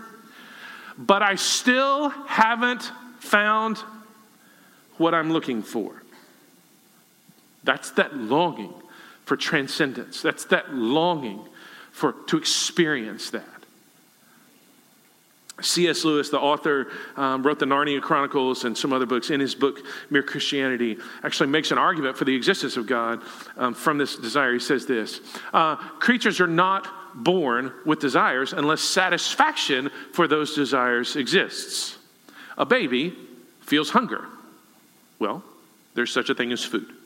But 0.97 1.23
I 1.23 1.35
still 1.35 2.11
haven't 2.11 2.93
found 3.19 3.79
what 4.99 5.15
I'm 5.15 5.33
looking 5.33 5.63
for. 5.63 6.03
That's 7.65 7.91
that 7.93 8.17
longing 8.17 8.75
for 9.31 9.37
transcendence. 9.37 10.23
That's 10.23 10.47
that 10.47 10.75
longing 10.75 11.47
for 11.93 12.17
to 12.27 12.37
experience 12.37 13.31
that. 13.31 13.45
C.S. 15.61 16.05
Lewis, 16.05 16.31
the 16.31 16.41
author, 16.41 16.89
um, 17.17 17.45
wrote 17.45 17.61
the 17.61 17.65
Narnia 17.65 18.03
Chronicles 18.03 18.65
and 18.65 18.77
some 18.77 18.93
other 18.93 19.07
books. 19.07 19.31
In 19.31 19.39
his 19.39 19.55
book, 19.55 19.83
Mere 20.11 20.25
Christianity, 20.25 20.97
actually 21.23 21.49
makes 21.49 21.71
an 21.71 21.79
argument 21.79 22.17
for 22.17 22.25
the 22.25 22.35
existence 22.35 22.77
of 22.77 22.89
God 22.89 23.23
um, 23.57 23.73
from 23.73 23.99
this 23.99 24.17
desire. 24.17 24.55
He 24.55 24.59
says 24.59 24.87
this 24.87 25.21
uh, 25.53 25.77
Creatures 25.77 26.41
are 26.41 26.49
not 26.49 26.89
born 27.15 27.73
with 27.87 28.01
desires 28.01 28.53
unless 28.53 28.81
satisfaction 28.81 29.93
for 30.13 30.27
those 30.27 30.57
desires 30.57 31.15
exists. 31.15 31.99
A 32.59 32.67
baby 32.67 33.15
feels 33.61 33.91
hunger. 33.91 34.25
Well, 35.21 35.45
there's 35.95 36.13
such 36.13 36.31
a 36.31 36.35
thing 36.35 36.51
as 36.51 36.65
food. 36.65 36.97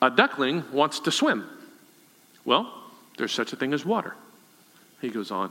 A 0.00 0.10
duckling 0.10 0.64
wants 0.72 1.00
to 1.00 1.10
swim. 1.10 1.44
Well, 2.44 2.72
there's 3.16 3.32
such 3.32 3.52
a 3.52 3.56
thing 3.56 3.72
as 3.74 3.84
water. 3.84 4.14
He 5.00 5.08
goes 5.10 5.30
on. 5.30 5.50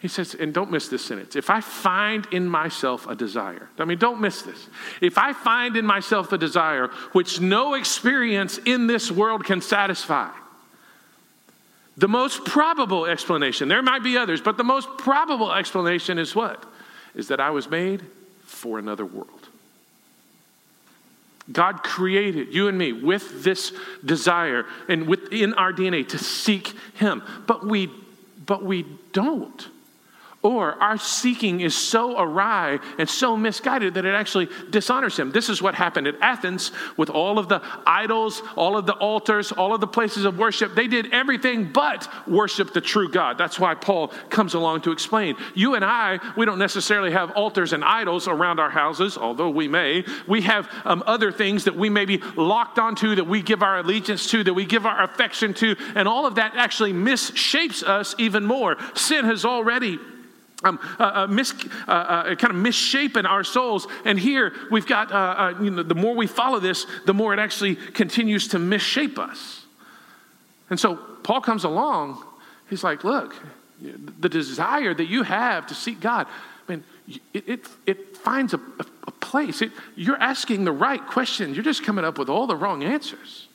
He 0.00 0.08
says, 0.08 0.34
and 0.34 0.52
don't 0.52 0.70
miss 0.70 0.88
this 0.88 1.04
sentence. 1.04 1.34
If 1.34 1.48
I 1.48 1.60
find 1.60 2.26
in 2.30 2.46
myself 2.46 3.06
a 3.06 3.14
desire, 3.14 3.68
I 3.78 3.84
mean, 3.86 3.98
don't 3.98 4.20
miss 4.20 4.42
this. 4.42 4.68
If 5.00 5.16
I 5.16 5.32
find 5.32 5.76
in 5.76 5.86
myself 5.86 6.32
a 6.32 6.38
desire 6.38 6.88
which 7.12 7.40
no 7.40 7.74
experience 7.74 8.58
in 8.58 8.86
this 8.86 9.10
world 9.10 9.44
can 9.44 9.62
satisfy, 9.62 10.30
the 11.96 12.08
most 12.08 12.44
probable 12.44 13.06
explanation, 13.06 13.68
there 13.68 13.82
might 13.82 14.02
be 14.02 14.18
others, 14.18 14.40
but 14.40 14.56
the 14.56 14.64
most 14.64 14.88
probable 14.98 15.52
explanation 15.52 16.18
is 16.18 16.34
what? 16.34 16.64
Is 17.14 17.28
that 17.28 17.40
I 17.40 17.50
was 17.50 17.70
made 17.70 18.02
for 18.44 18.78
another 18.78 19.06
world. 19.06 19.48
God 21.52 21.82
created 21.82 22.54
you 22.54 22.68
and 22.68 22.78
me 22.78 22.92
with 22.92 23.44
this 23.44 23.72
desire 24.04 24.64
and 24.88 25.06
within 25.06 25.54
our 25.54 25.72
DNA 25.72 26.08
to 26.08 26.18
seek 26.18 26.72
Him, 26.94 27.22
but 27.46 27.66
we, 27.66 27.90
but 28.46 28.64
we 28.64 28.86
don't 29.12 29.68
or 30.44 30.72
our 30.74 30.98
seeking 30.98 31.60
is 31.60 31.74
so 31.74 32.20
awry 32.20 32.78
and 32.98 33.08
so 33.08 33.34
misguided 33.34 33.94
that 33.94 34.04
it 34.04 34.14
actually 34.14 34.48
dishonors 34.68 35.18
him. 35.18 35.32
This 35.32 35.48
is 35.48 35.62
what 35.62 35.74
happened 35.74 36.06
at 36.06 36.20
Athens 36.20 36.70
with 36.98 37.08
all 37.08 37.38
of 37.38 37.48
the 37.48 37.62
idols, 37.86 38.42
all 38.54 38.76
of 38.76 38.84
the 38.84 38.92
altars, 38.92 39.52
all 39.52 39.74
of 39.74 39.80
the 39.80 39.86
places 39.86 40.26
of 40.26 40.38
worship. 40.38 40.74
They 40.74 40.86
did 40.86 41.14
everything 41.14 41.72
but 41.72 42.06
worship 42.28 42.74
the 42.74 42.82
true 42.82 43.10
God. 43.10 43.38
That's 43.38 43.58
why 43.58 43.74
Paul 43.74 44.08
comes 44.28 44.52
along 44.52 44.82
to 44.82 44.92
explain. 44.92 45.36
You 45.54 45.76
and 45.76 45.84
I, 45.84 46.20
we 46.36 46.44
don't 46.44 46.58
necessarily 46.58 47.12
have 47.12 47.30
altars 47.30 47.72
and 47.72 47.82
idols 47.82 48.28
around 48.28 48.60
our 48.60 48.70
houses, 48.70 49.16
although 49.16 49.50
we 49.50 49.66
may. 49.66 50.04
We 50.28 50.42
have 50.42 50.70
um, 50.84 51.02
other 51.06 51.32
things 51.32 51.64
that 51.64 51.74
we 51.74 51.88
may 51.88 52.04
be 52.04 52.18
locked 52.36 52.78
onto, 52.78 53.14
that 53.14 53.26
we 53.26 53.40
give 53.40 53.62
our 53.62 53.78
allegiance 53.78 54.30
to, 54.32 54.44
that 54.44 54.52
we 54.52 54.66
give 54.66 54.84
our 54.84 55.02
affection 55.04 55.54
to, 55.54 55.74
and 55.94 56.06
all 56.06 56.26
of 56.26 56.34
that 56.34 56.52
actually 56.54 56.92
misshapes 56.92 57.82
us 57.82 58.14
even 58.18 58.44
more. 58.44 58.76
Sin 58.94 59.24
has 59.24 59.46
already 59.46 59.98
um, 60.64 60.78
uh, 60.98 61.02
uh, 61.02 61.26
mis, 61.26 61.54
uh, 61.86 61.90
uh, 61.90 62.34
kind 62.36 62.52
of 62.52 62.56
misshapen 62.56 63.26
our 63.26 63.44
souls. 63.44 63.86
And 64.04 64.18
here 64.18 64.52
we've 64.70 64.86
got, 64.86 65.12
uh, 65.12 65.16
uh, 65.16 65.62
you 65.62 65.70
know, 65.70 65.82
the 65.82 65.94
more 65.94 66.14
we 66.14 66.26
follow 66.26 66.58
this, 66.58 66.86
the 67.04 67.14
more 67.14 67.32
it 67.32 67.38
actually 67.38 67.76
continues 67.76 68.48
to 68.48 68.58
misshape 68.58 69.18
us. 69.18 69.64
And 70.70 70.80
so 70.80 70.96
Paul 70.96 71.40
comes 71.40 71.64
along. 71.64 72.22
He's 72.70 72.82
like, 72.82 73.04
look, 73.04 73.36
the 73.80 74.28
desire 74.28 74.94
that 74.94 75.06
you 75.06 75.22
have 75.22 75.66
to 75.66 75.74
seek 75.74 76.00
God, 76.00 76.26
I 76.66 76.72
mean, 76.72 76.84
it, 77.34 77.48
it, 77.48 77.66
it 77.86 78.16
finds 78.16 78.54
a, 78.54 78.60
a 79.06 79.10
place. 79.10 79.60
It, 79.60 79.72
you're 79.94 80.20
asking 80.20 80.64
the 80.64 80.72
right 80.72 81.04
questions. 81.06 81.56
You're 81.56 81.64
just 81.64 81.84
coming 81.84 82.04
up 82.04 82.18
with 82.18 82.30
all 82.30 82.46
the 82.46 82.56
wrong 82.56 82.82
answers. 82.82 83.48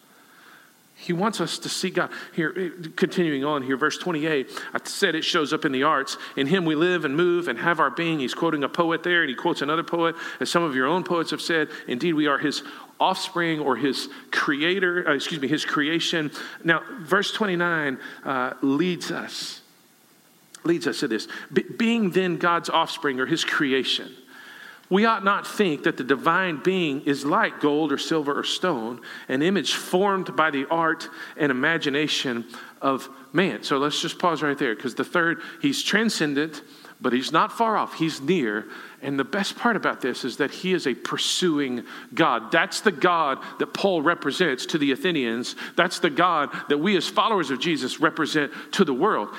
He 0.99 1.13
wants 1.13 1.39
us 1.39 1.59
to 1.59 1.69
see 1.69 1.91
God. 1.91 2.11
Here, 2.33 2.73
continuing 2.97 3.45
on 3.45 3.63
here, 3.63 3.77
verse 3.77 3.97
28, 3.97 4.49
I 4.73 4.79
said 4.83 5.15
it 5.15 5.23
shows 5.23 5.53
up 5.53 5.63
in 5.63 5.71
the 5.71 5.83
arts. 5.83 6.17
In 6.35 6.45
him 6.45 6.65
we 6.65 6.75
live 6.75 7.05
and 7.05 7.15
move 7.15 7.47
and 7.47 7.57
have 7.57 7.79
our 7.79 7.89
being. 7.89 8.19
He's 8.19 8.33
quoting 8.33 8.65
a 8.65 8.69
poet 8.69 9.01
there, 9.01 9.21
and 9.21 9.29
he 9.29 9.35
quotes 9.35 9.61
another 9.61 9.81
poet. 9.81 10.15
As 10.41 10.51
some 10.51 10.61
of 10.61 10.75
your 10.75 10.87
own 10.87 11.05
poets 11.05 11.31
have 11.31 11.39
said, 11.39 11.69
indeed, 11.87 12.13
we 12.13 12.27
are 12.27 12.37
his 12.37 12.63
offspring 12.99 13.61
or 13.61 13.77
his 13.77 14.09
creator, 14.31 15.07
uh, 15.07 15.15
excuse 15.15 15.39
me, 15.39 15.47
his 15.47 15.63
creation. 15.63 16.31
Now, 16.65 16.83
verse 16.99 17.31
29 17.31 17.97
uh, 18.25 18.53
leads 18.61 19.09
us, 19.09 19.61
leads 20.65 20.85
us 20.85 20.99
to 20.99 21.07
this. 21.07 21.29
Be- 21.53 21.63
being 21.63 22.09
then 22.11 22.35
God's 22.35 22.69
offspring 22.69 23.21
or 23.21 23.25
his 23.25 23.45
creation 23.45 24.13
we 24.89 25.05
ought 25.05 25.23
not 25.23 25.45
think 25.45 25.83
that 25.83 25.97
the 25.97 26.03
divine 26.03 26.61
being 26.63 27.01
is 27.01 27.23
like 27.23 27.59
gold 27.59 27.91
or 27.91 27.97
silver 27.97 28.37
or 28.37 28.43
stone, 28.43 29.01
an 29.27 29.41
image 29.41 29.75
formed 29.75 30.35
by 30.35 30.49
the 30.49 30.65
art 30.65 31.07
and 31.37 31.51
imagination 31.51 32.45
of 32.81 33.07
man. 33.31 33.61
So 33.63 33.77
let's 33.77 34.01
just 34.01 34.17
pause 34.17 34.41
right 34.41 34.57
there 34.57 34.75
because 34.75 34.95
the 34.95 35.03
third, 35.03 35.41
he's 35.61 35.83
transcendent, 35.83 36.63
but 37.01 37.13
he's 37.13 37.31
not 37.31 37.51
far 37.51 37.77
off, 37.77 37.93
he's 37.93 38.19
near. 38.19 38.65
And 39.01 39.17
the 39.17 39.23
best 39.23 39.55
part 39.57 39.75
about 39.75 40.01
this 40.01 40.25
is 40.25 40.37
that 40.37 40.51
he 40.51 40.73
is 40.73 40.87
a 40.87 40.95
pursuing 40.95 41.83
God. 42.13 42.51
That's 42.51 42.81
the 42.81 42.91
God 42.91 43.39
that 43.59 43.73
Paul 43.73 44.01
represents 44.01 44.65
to 44.67 44.77
the 44.77 44.91
Athenians. 44.91 45.55
That's 45.75 45.99
the 45.99 46.09
God 46.09 46.49
that 46.67 46.79
we, 46.79 46.97
as 46.97 47.07
followers 47.07 47.51
of 47.51 47.59
Jesus, 47.59 47.99
represent 47.99 48.51
to 48.73 48.83
the 48.83 48.93
world. 48.93 49.29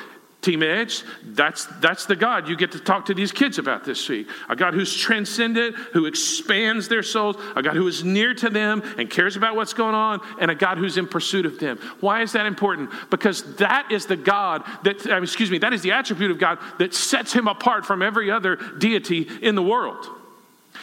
Team 0.42 0.62
Edge, 0.62 1.04
that's, 1.22 1.66
that's 1.80 2.06
the 2.06 2.16
God 2.16 2.48
you 2.48 2.56
get 2.56 2.72
to 2.72 2.80
talk 2.80 3.06
to 3.06 3.14
these 3.14 3.30
kids 3.30 3.58
about 3.58 3.84
this 3.84 4.08
week. 4.08 4.26
A 4.48 4.56
God 4.56 4.72
who's 4.72 4.94
transcendent, 4.94 5.76
who 5.92 6.06
expands 6.06 6.88
their 6.88 7.02
souls, 7.02 7.36
a 7.56 7.62
God 7.62 7.74
who 7.74 7.86
is 7.86 8.04
near 8.04 8.32
to 8.34 8.48
them 8.48 8.82
and 8.96 9.10
cares 9.10 9.36
about 9.36 9.54
what's 9.54 9.74
going 9.74 9.94
on, 9.94 10.20
and 10.40 10.50
a 10.50 10.54
God 10.54 10.78
who's 10.78 10.96
in 10.96 11.06
pursuit 11.06 11.44
of 11.44 11.58
them. 11.58 11.78
Why 12.00 12.22
is 12.22 12.32
that 12.32 12.46
important? 12.46 12.90
Because 13.10 13.56
that 13.56 13.92
is 13.92 14.06
the 14.06 14.16
God 14.16 14.64
that, 14.84 15.06
uh, 15.06 15.20
excuse 15.20 15.50
me, 15.50 15.58
that 15.58 15.74
is 15.74 15.82
the 15.82 15.92
attribute 15.92 16.30
of 16.30 16.38
God 16.38 16.58
that 16.78 16.94
sets 16.94 17.32
him 17.32 17.46
apart 17.46 17.84
from 17.84 18.00
every 18.00 18.30
other 18.30 18.56
deity 18.56 19.28
in 19.42 19.54
the 19.54 19.62
world. 19.62 20.19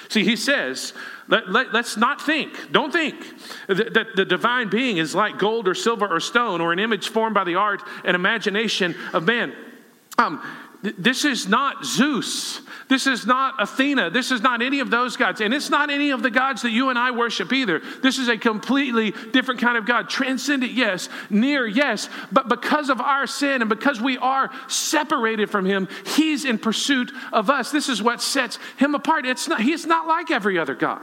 See, 0.09 0.23
he 0.23 0.35
says, 0.35 0.93
let, 1.27 1.49
let, 1.49 1.75
us 1.75 1.97
not 1.97 2.21
think, 2.21 2.71
don't 2.71 2.91
think 2.91 3.15
that, 3.67 3.93
that, 3.93 4.15
the 4.15 4.25
divine 4.25 4.69
being 4.69 4.97
is 4.97 5.13
like 5.13 5.37
gold 5.37 5.67
or 5.67 5.75
silver 5.75 6.07
or 6.07 6.19
stone 6.19 6.61
or 6.61 6.71
an 6.71 6.79
image 6.79 7.09
formed 7.09 7.33
by 7.33 7.43
the 7.43 7.55
art 7.55 7.83
and 8.05 8.15
imagination 8.15 8.95
of 9.13 9.23
man. 9.23 9.53
Um, 10.17 10.41
this 10.81 11.25
is 11.25 11.47
not 11.47 11.85
Zeus. 11.85 12.61
This 12.87 13.07
is 13.07 13.25
not 13.25 13.61
Athena. 13.61 14.11
This 14.11 14.31
is 14.31 14.41
not 14.41 14.61
any 14.61 14.79
of 14.79 14.89
those 14.89 15.17
gods. 15.17 15.41
And 15.41 15.53
it's 15.53 15.69
not 15.69 15.89
any 15.89 16.11
of 16.11 16.23
the 16.23 16.29
gods 16.29 16.61
that 16.61 16.71
you 16.71 16.89
and 16.89 16.97
I 16.97 17.11
worship 17.11 17.51
either. 17.51 17.81
This 18.01 18.17
is 18.17 18.27
a 18.27 18.37
completely 18.37 19.11
different 19.31 19.59
kind 19.59 19.77
of 19.77 19.85
God. 19.85 20.09
Transcendent, 20.09 20.71
yes. 20.71 21.09
Near, 21.29 21.65
yes. 21.65 22.09
But 22.31 22.47
because 22.47 22.89
of 22.89 23.01
our 23.01 23.27
sin 23.27 23.61
and 23.61 23.69
because 23.69 23.99
we 23.99 24.17
are 24.17 24.49
separated 24.67 25.49
from 25.49 25.65
Him, 25.65 25.87
He's 26.15 26.45
in 26.45 26.59
pursuit 26.59 27.11
of 27.33 27.49
us. 27.49 27.71
This 27.71 27.89
is 27.89 28.01
what 28.01 28.21
sets 28.21 28.59
Him 28.77 28.95
apart. 28.95 29.25
It's 29.25 29.47
not, 29.47 29.61
He's 29.61 29.85
not 29.85 30.07
like 30.07 30.31
every 30.31 30.57
other 30.57 30.75
God. 30.75 31.01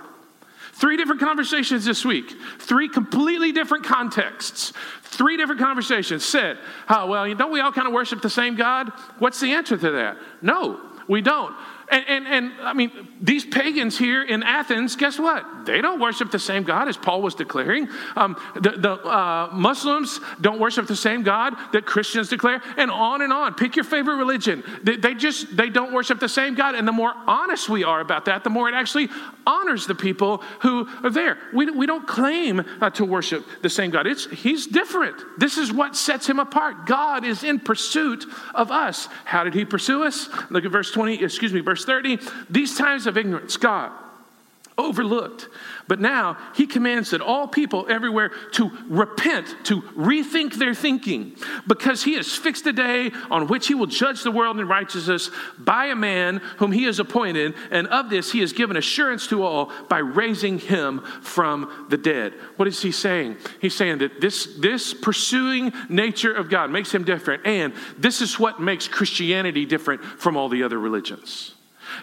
Three 0.75 0.97
different 0.97 1.21
conversations 1.21 1.85
this 1.85 2.05
week, 2.05 2.35
three 2.59 2.89
completely 2.89 3.53
different 3.53 3.85
contexts, 3.85 4.73
three 5.03 5.37
different 5.37 5.61
conversations 5.61 6.25
said, 6.25 6.59
oh, 6.89 7.07
well, 7.07 7.33
don't 7.35 7.53
we 7.53 7.61
all 7.61 7.71
kind 7.71 7.87
of 7.87 7.93
worship 7.93 8.21
the 8.21 8.29
same 8.29 8.57
God? 8.57 8.91
What's 9.21 9.39
the 9.39 9.53
answer 9.53 9.77
to 9.77 9.91
that? 9.93 10.17
No, 10.43 10.81
we 11.07 11.21
don't. 11.21 11.55
And, 11.91 12.05
and, 12.09 12.27
and, 12.27 12.53
I 12.63 12.73
mean, 12.73 12.91
these 13.21 13.45
pagans 13.45 13.99
here 13.99 14.23
in 14.23 14.43
Athens, 14.43 14.97
guess 14.97 15.19
what? 15.19 15.67
They 15.67 15.81
don't 15.81 16.01
worship 16.01 16.31
the 16.31 16.39
same 16.39 16.63
God 16.63 16.89
as 16.89 16.97
Paul 16.97 17.23
was 17.23 17.35
declaring. 17.35 17.89
Um, 18.17 18.37
the 18.55 18.71
the 18.71 18.93
uh, 18.93 19.51
Muslims 19.53 20.21
don't 20.41 20.61
worship 20.61 20.87
the 20.87 20.97
same 20.97 21.23
God 21.23 21.55
that 21.73 21.85
Christians 21.85 22.29
declare, 22.29 22.63
and 22.77 22.91
on 22.91 23.23
and 23.23 23.33
on. 23.33 23.55
Pick 23.55 23.77
your 23.77 23.85
favorite 23.85 24.17
religion. 24.17 24.63
They, 24.83 24.97
they 24.97 25.15
just 25.15 25.57
they 25.57 25.69
don't 25.69 25.93
worship 25.93 26.21
the 26.21 26.29
same 26.29 26.55
God. 26.55 26.75
And 26.75 26.87
the 26.87 26.93
more 26.93 27.13
honest 27.27 27.69
we 27.69 27.85
are 27.85 28.01
about 28.01 28.27
that, 28.27 28.45
the 28.45 28.51
more 28.51 28.69
it 28.69 28.75
actually 28.75 29.09
honors 29.47 29.87
the 29.87 29.95
people 29.95 30.39
who 30.61 30.89
are 31.03 31.11
there. 31.11 31.39
We, 31.53 31.71
we 31.71 31.87
don't 31.87 32.07
claim 32.07 32.65
uh, 32.81 32.91
to 32.91 33.05
worship 33.05 33.45
the 33.63 33.71
same 33.71 33.91
God. 33.91 34.07
It's 34.07 34.27
He's 34.27 34.67
different. 34.67 35.17
This 35.39 35.59
is 35.59 35.73
what 35.73 35.97
sets 35.97 36.29
Him 36.29 36.39
apart. 36.39 36.87
God 36.87 37.25
is 37.25 37.45
in 37.45 37.61
pursuit 37.61 38.25
of 38.55 38.71
us. 38.71 39.09
How 39.25 39.45
did 39.45 39.55
He 39.55 39.65
pursue 39.65 40.05
us? 40.05 40.29
Look 40.51 40.65
at 40.65 40.71
verse 40.71 40.91
20, 40.91 41.23
excuse 41.23 41.53
me, 41.53 41.61
verse 41.61 41.74
30. 41.77 42.19
These 42.51 42.77
times 42.77 43.07
of 43.07 43.17
ignorance, 43.17 43.57
God 43.57 43.91
overlooked. 44.77 45.49
But 45.87 46.01
now 46.01 46.37
he 46.55 46.67
commands 46.67 47.11
that 47.11 47.21
all 47.21 47.47
people 47.47 47.87
everywhere 47.89 48.31
to 48.53 48.71
repent, 48.89 49.55
to 49.65 49.83
rethink 49.83 50.55
their 50.55 50.75
thinking, 50.75 51.37
because 51.67 52.03
he 52.03 52.15
has 52.15 52.35
fixed 52.35 52.67
a 52.67 52.73
day 52.73 53.11
on 53.31 53.47
which 53.47 53.69
he 53.69 53.75
will 53.75 53.87
judge 53.87 54.23
the 54.23 54.31
world 54.31 54.59
in 54.59 54.67
righteousness 54.67 55.31
by 55.59 55.87
a 55.87 55.95
man 55.95 56.39
whom 56.57 56.73
he 56.73 56.85
has 56.85 56.99
appointed, 56.99 57.55
and 57.71 57.87
of 57.89 58.11
this 58.11 58.33
he 58.33 58.41
has 58.41 58.53
given 58.53 58.77
assurance 58.77 59.27
to 59.29 59.45
all 59.45 59.71
by 59.89 59.99
raising 59.99 60.59
him 60.59 61.01
from 61.23 61.87
the 61.91 61.99
dead. 61.99 62.33
What 62.57 62.67
is 62.67 62.83
he 62.83 62.91
saying? 62.91 63.37
He's 63.61 63.75
saying 63.75 63.99
that 63.99 64.21
this, 64.21 64.57
this 64.59 64.95
pursuing 64.95 65.73
nature 65.89 66.33
of 66.33 66.49
God 66.49 66.71
makes 66.71 66.93
him 66.93 67.05
different, 67.05 67.47
and 67.47 67.75
this 67.99 68.23
is 68.23 68.41
what 68.41 68.61
makes 68.61 68.89
Christianity 68.89 69.67
different 69.67 70.03
from 70.03 70.37
all 70.37 70.49
the 70.49 70.63
other 70.63 70.79
religions. 70.79 71.54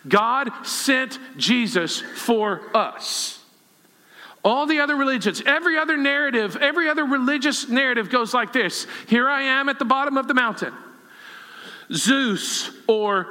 God 0.07 0.49
sent 0.63 1.19
Jesus 1.37 1.99
for 1.99 2.61
us. 2.75 3.39
All 4.43 4.65
the 4.65 4.79
other 4.79 4.95
religions, 4.95 5.41
every 5.45 5.77
other 5.77 5.97
narrative, 5.97 6.57
every 6.57 6.89
other 6.89 7.05
religious 7.05 7.69
narrative 7.69 8.09
goes 8.09 8.33
like 8.33 8.53
this 8.53 8.87
Here 9.07 9.29
I 9.29 9.43
am 9.43 9.69
at 9.69 9.79
the 9.79 9.85
bottom 9.85 10.17
of 10.17 10.27
the 10.27 10.33
mountain. 10.33 10.73
Zeus 11.93 12.71
or 12.87 13.27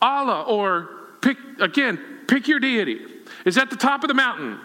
Allah, 0.00 0.42
or 0.42 0.88
pick, 1.20 1.38
again, 1.58 1.98
pick 2.28 2.46
your 2.46 2.60
deity, 2.60 3.00
is 3.44 3.58
at 3.58 3.70
the 3.70 3.76
top 3.76 4.04
of 4.04 4.08
the 4.08 4.14
mountain 4.14 4.58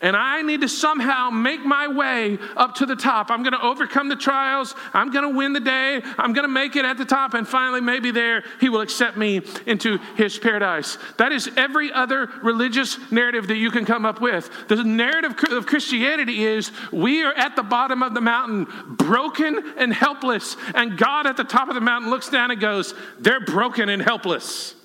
and 0.00 0.16
I 0.16 0.42
need 0.42 0.60
to 0.60 0.68
somehow 0.68 1.30
make 1.30 1.64
my 1.64 1.88
way 1.88 2.38
up 2.56 2.76
to 2.76 2.86
the 2.86 2.94
top. 2.94 3.30
I'm 3.30 3.42
going 3.42 3.52
to 3.52 3.62
overcome 3.62 4.08
the 4.08 4.16
trials. 4.16 4.74
I'm 4.94 5.10
going 5.10 5.28
to 5.28 5.36
win 5.36 5.52
the 5.52 5.60
day. 5.60 6.00
I'm 6.16 6.32
going 6.32 6.44
to 6.44 6.52
make 6.52 6.76
it 6.76 6.84
at 6.84 6.98
the 6.98 7.04
top. 7.04 7.34
And 7.34 7.46
finally, 7.46 7.80
maybe 7.80 8.12
there, 8.12 8.44
He 8.60 8.68
will 8.68 8.80
accept 8.80 9.16
me 9.16 9.42
into 9.66 9.98
His 10.16 10.38
paradise. 10.38 10.98
That 11.16 11.32
is 11.32 11.50
every 11.56 11.92
other 11.92 12.30
religious 12.44 12.96
narrative 13.10 13.48
that 13.48 13.56
you 13.56 13.72
can 13.72 13.84
come 13.84 14.06
up 14.06 14.20
with. 14.20 14.48
The 14.68 14.84
narrative 14.84 15.34
of 15.50 15.66
Christianity 15.66 16.44
is 16.44 16.70
we 16.92 17.24
are 17.24 17.34
at 17.34 17.56
the 17.56 17.64
bottom 17.64 18.04
of 18.04 18.14
the 18.14 18.20
mountain, 18.20 18.68
broken 18.90 19.74
and 19.76 19.92
helpless. 19.92 20.56
And 20.76 20.96
God 20.96 21.26
at 21.26 21.36
the 21.36 21.44
top 21.44 21.68
of 21.68 21.74
the 21.74 21.80
mountain 21.80 22.08
looks 22.08 22.28
down 22.28 22.52
and 22.52 22.60
goes, 22.60 22.94
They're 23.18 23.44
broken 23.44 23.88
and 23.88 24.00
helpless. 24.00 24.76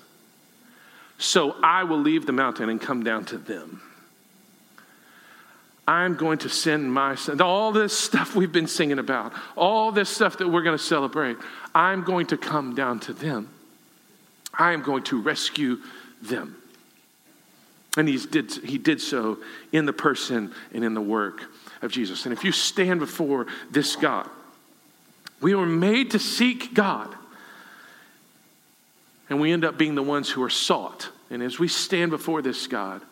So 1.18 1.54
I 1.62 1.84
will 1.84 2.00
leave 2.00 2.26
the 2.26 2.32
mountain 2.32 2.68
and 2.68 2.80
come 2.80 3.04
down 3.04 3.26
to 3.26 3.38
them. 3.38 3.80
I'm 5.86 6.16
going 6.16 6.38
to 6.38 6.48
send 6.48 6.92
my 6.92 7.14
son. 7.14 7.40
All 7.40 7.70
this 7.70 7.96
stuff 7.96 8.34
we've 8.34 8.52
been 8.52 8.66
singing 8.66 8.98
about, 8.98 9.32
all 9.56 9.92
this 9.92 10.08
stuff 10.08 10.38
that 10.38 10.48
we're 10.48 10.62
going 10.62 10.76
to 10.76 10.82
celebrate, 10.82 11.36
I'm 11.74 12.04
going 12.04 12.26
to 12.28 12.38
come 12.38 12.74
down 12.74 13.00
to 13.00 13.12
them. 13.12 13.50
I 14.58 14.72
am 14.72 14.82
going 14.82 15.02
to 15.04 15.20
rescue 15.20 15.78
them. 16.22 16.56
And 17.96 18.08
he's 18.08 18.26
did, 18.26 18.52
he 18.52 18.78
did 18.78 19.00
so 19.00 19.38
in 19.72 19.86
the 19.86 19.92
person 19.92 20.52
and 20.72 20.84
in 20.84 20.94
the 20.94 21.00
work 21.00 21.42
of 21.82 21.92
Jesus. 21.92 22.24
And 22.24 22.32
if 22.32 22.44
you 22.44 22.52
stand 22.52 23.00
before 23.00 23.46
this 23.70 23.94
God, 23.94 24.28
we 25.40 25.54
were 25.54 25.66
made 25.66 26.12
to 26.12 26.18
seek 26.18 26.74
God. 26.74 27.14
And 29.28 29.40
we 29.40 29.52
end 29.52 29.64
up 29.64 29.78
being 29.78 29.94
the 29.94 30.02
ones 30.02 30.30
who 30.30 30.42
are 30.42 30.50
sought. 30.50 31.08
And 31.30 31.42
as 31.42 31.58
we 31.58 31.68
stand 31.68 32.10
before 32.10 32.42
this 32.42 32.66
God, 32.66 33.02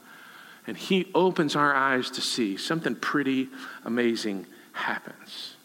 and 0.66 0.76
He 0.76 1.10
opens 1.14 1.56
our 1.56 1.74
eyes 1.74 2.10
to 2.10 2.20
see 2.20 2.56
something 2.56 2.94
pretty 2.94 3.48
amazing 3.84 4.46
happens. 4.72 5.56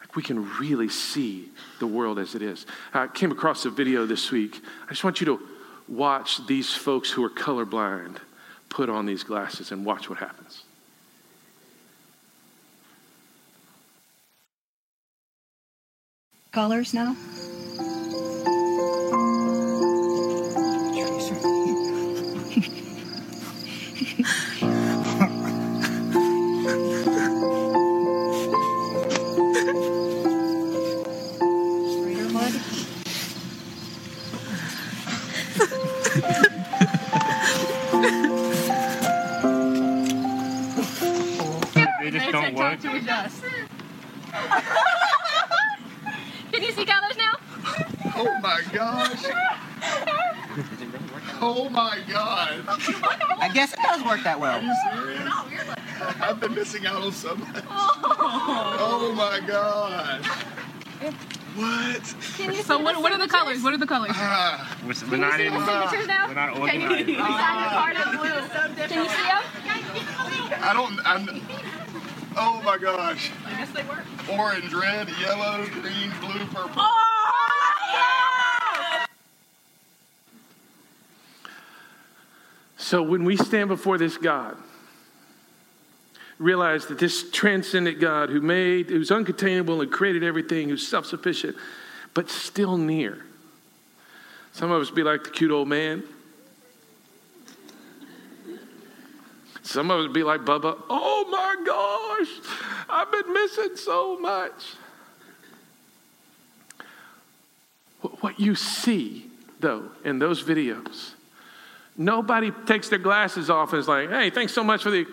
Like 0.00 0.16
we 0.16 0.22
can 0.22 0.48
really 0.58 0.88
see 0.88 1.48
the 1.78 1.86
world 1.86 2.18
as 2.18 2.34
it 2.34 2.42
is. 2.42 2.66
I 2.92 3.06
came 3.08 3.32
across 3.32 3.64
a 3.64 3.70
video 3.70 4.06
this 4.06 4.30
week. 4.30 4.60
I 4.86 4.90
just 4.90 5.04
want 5.04 5.20
you 5.20 5.26
to 5.26 5.40
watch 5.88 6.46
these 6.46 6.72
folks 6.72 7.10
who 7.10 7.24
are 7.24 7.30
colorblind 7.30 8.18
put 8.68 8.88
on 8.88 9.06
these 9.06 9.22
glasses 9.22 9.72
and 9.72 9.84
watch 9.84 10.10
what 10.10 10.18
happens. 10.18 10.64
Colors 16.52 16.94
now? 16.94 17.14
That 54.24 54.40
well. 54.40 54.58
Are 54.58 54.62
you 54.62 54.74
serious? 54.92 55.30
I've 56.20 56.40
been 56.40 56.54
missing 56.54 56.86
out 56.86 57.02
on 57.02 57.12
so 57.12 57.36
much. 57.36 57.64
Oh, 57.70 59.14
my 59.16 59.40
God. 59.46 60.24
What? 61.56 62.06
So 62.64 62.78
what, 62.78 63.00
what 63.00 63.12
are 63.12 63.18
the 63.18 63.28
colors? 63.28 63.62
What 63.62 63.72
are 63.72 63.78
the 63.78 63.86
colors? 63.86 64.12
Uh, 64.14 64.66
we're, 64.84 64.94
we're 65.10 65.16
not 65.16 65.40
in. 65.40 65.52
Signatures 65.52 66.06
now? 66.06 66.26
We're 66.28 66.34
not 66.34 66.58
organized. 66.58 67.06
Can 67.06 67.08
you, 67.08 67.16
sign 67.16 67.70
card? 67.70 67.96
Can 67.96 69.04
you 69.04 69.08
see 69.08 69.22
them? 69.22 69.42
I 70.62 70.72
don't. 70.74 71.00
I'm, 71.06 71.40
oh 72.36 72.60
my 72.62 72.76
gosh. 72.76 73.30
I 73.46 73.56
guess 73.56 73.70
they 73.70 73.84
work. 73.84 74.04
Orange, 74.30 74.74
red, 74.74 75.08
yellow, 75.20 75.64
green, 75.80 76.12
blue, 76.20 76.44
purple. 76.46 76.82
Oh, 76.82 77.16
So 82.86 83.02
when 83.02 83.24
we 83.24 83.36
stand 83.36 83.68
before 83.68 83.98
this 83.98 84.16
God, 84.16 84.56
realize 86.38 86.86
that 86.86 87.00
this 87.00 87.28
transcendent 87.32 87.98
God 87.98 88.30
who 88.30 88.40
made, 88.40 88.90
who's 88.90 89.10
uncontainable 89.10 89.82
and 89.82 89.90
created 89.90 90.22
everything, 90.22 90.68
who's 90.68 90.86
self 90.86 91.04
sufficient, 91.04 91.56
but 92.14 92.30
still 92.30 92.76
near. 92.76 93.26
Some 94.52 94.70
of 94.70 94.80
us 94.80 94.92
be 94.92 95.02
like 95.02 95.24
the 95.24 95.30
cute 95.30 95.50
old 95.50 95.66
man. 95.66 96.04
Some 99.64 99.90
of 99.90 100.06
us 100.06 100.12
be 100.14 100.22
like 100.22 100.42
Bubba. 100.42 100.80
Oh 100.88 101.26
my 101.28 101.56
gosh, 101.66 102.54
I've 102.88 103.10
been 103.10 103.32
missing 103.32 103.74
so 103.74 104.16
much. 104.16 104.74
What 108.20 108.38
you 108.38 108.54
see, 108.54 109.26
though, 109.58 109.90
in 110.04 110.20
those 110.20 110.44
videos 110.44 111.15
Nobody 111.98 112.50
takes 112.66 112.88
their 112.88 112.98
glasses 112.98 113.48
off 113.48 113.72
and 113.72 113.80
is 113.80 113.88
like, 113.88 114.10
hey, 114.10 114.30
thanks 114.30 114.52
so 114.52 114.62
much 114.62 114.82
for 114.82 114.90
the. 114.90 115.06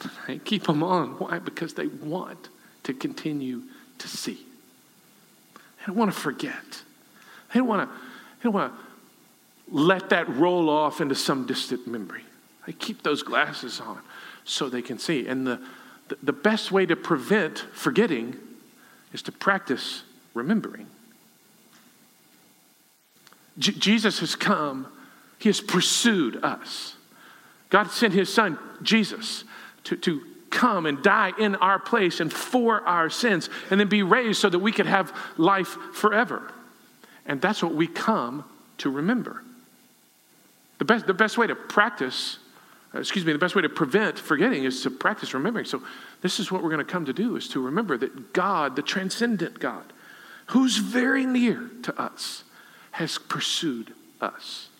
They 0.26 0.38
keep 0.38 0.64
them 0.64 0.82
on. 0.82 1.18
Why? 1.18 1.38
Because 1.38 1.74
they 1.74 1.86
want 1.86 2.48
to 2.82 2.92
continue 2.92 3.62
to 3.98 4.08
see. 4.08 4.38
They 5.54 5.86
don't 5.86 5.96
want 5.96 6.12
to 6.12 6.18
forget. 6.18 6.82
They 7.52 7.60
don't 7.60 7.68
want 7.68 7.88
to, 7.88 7.96
they 7.96 8.42
don't 8.44 8.52
want 8.52 8.72
to 8.72 8.78
let 9.74 10.10
that 10.10 10.28
roll 10.28 10.68
off 10.68 11.00
into 11.00 11.14
some 11.14 11.46
distant 11.46 11.86
memory. 11.86 12.22
They 12.66 12.72
keep 12.72 13.02
those 13.02 13.22
glasses 13.22 13.80
on 13.80 14.00
so 14.44 14.68
they 14.68 14.82
can 14.82 14.98
see. 14.98 15.26
And 15.26 15.46
the, 15.46 15.60
the, 16.08 16.18
the 16.22 16.32
best 16.32 16.70
way 16.70 16.86
to 16.86 16.96
prevent 16.96 17.64
forgetting 17.72 18.36
is 19.12 19.22
to 19.22 19.32
practice 19.32 20.02
remembering. 20.34 20.86
J- 23.58 23.72
Jesus 23.72 24.20
has 24.20 24.34
come, 24.34 24.86
He 25.38 25.48
has 25.48 25.60
pursued 25.60 26.42
us. 26.42 26.96
God 27.70 27.90
sent 27.90 28.14
His 28.14 28.32
Son, 28.32 28.58
Jesus, 28.82 29.44
to, 29.84 29.96
to 29.96 30.20
come 30.50 30.86
and 30.86 31.02
die 31.02 31.32
in 31.38 31.54
our 31.56 31.78
place 31.78 32.20
and 32.20 32.32
for 32.32 32.80
our 32.82 33.10
sins, 33.10 33.50
and 33.70 33.78
then 33.78 33.88
be 33.88 34.02
raised 34.02 34.40
so 34.40 34.48
that 34.48 34.58
we 34.58 34.72
could 34.72 34.86
have 34.86 35.14
life 35.36 35.76
forever. 35.92 36.52
And 37.26 37.40
that's 37.40 37.62
what 37.62 37.74
we 37.74 37.86
come 37.86 38.44
to 38.78 38.90
remember. 38.90 39.42
The 40.78 40.84
best, 40.84 41.06
the 41.06 41.14
best 41.14 41.38
way 41.38 41.46
to 41.46 41.54
practice, 41.54 42.38
uh, 42.94 42.98
excuse 42.98 43.24
me, 43.24 43.32
the 43.32 43.38
best 43.38 43.54
way 43.54 43.62
to 43.62 43.68
prevent 43.68 44.18
forgetting 44.18 44.64
is 44.64 44.82
to 44.82 44.90
practice 44.90 45.34
remembering. 45.34 45.66
So, 45.66 45.82
this 46.22 46.38
is 46.38 46.52
what 46.52 46.62
we're 46.62 46.70
going 46.70 46.84
to 46.84 46.90
come 46.90 47.06
to 47.06 47.12
do 47.12 47.36
is 47.36 47.48
to 47.48 47.60
remember 47.60 47.96
that 47.98 48.32
God, 48.32 48.76
the 48.76 48.82
transcendent 48.82 49.58
God, 49.58 49.92
who's 50.46 50.76
very 50.76 51.26
near 51.26 51.70
to 51.82 52.00
us, 52.00 52.44
has 52.96 53.18
pursued 53.18 53.92
us. 54.22 54.70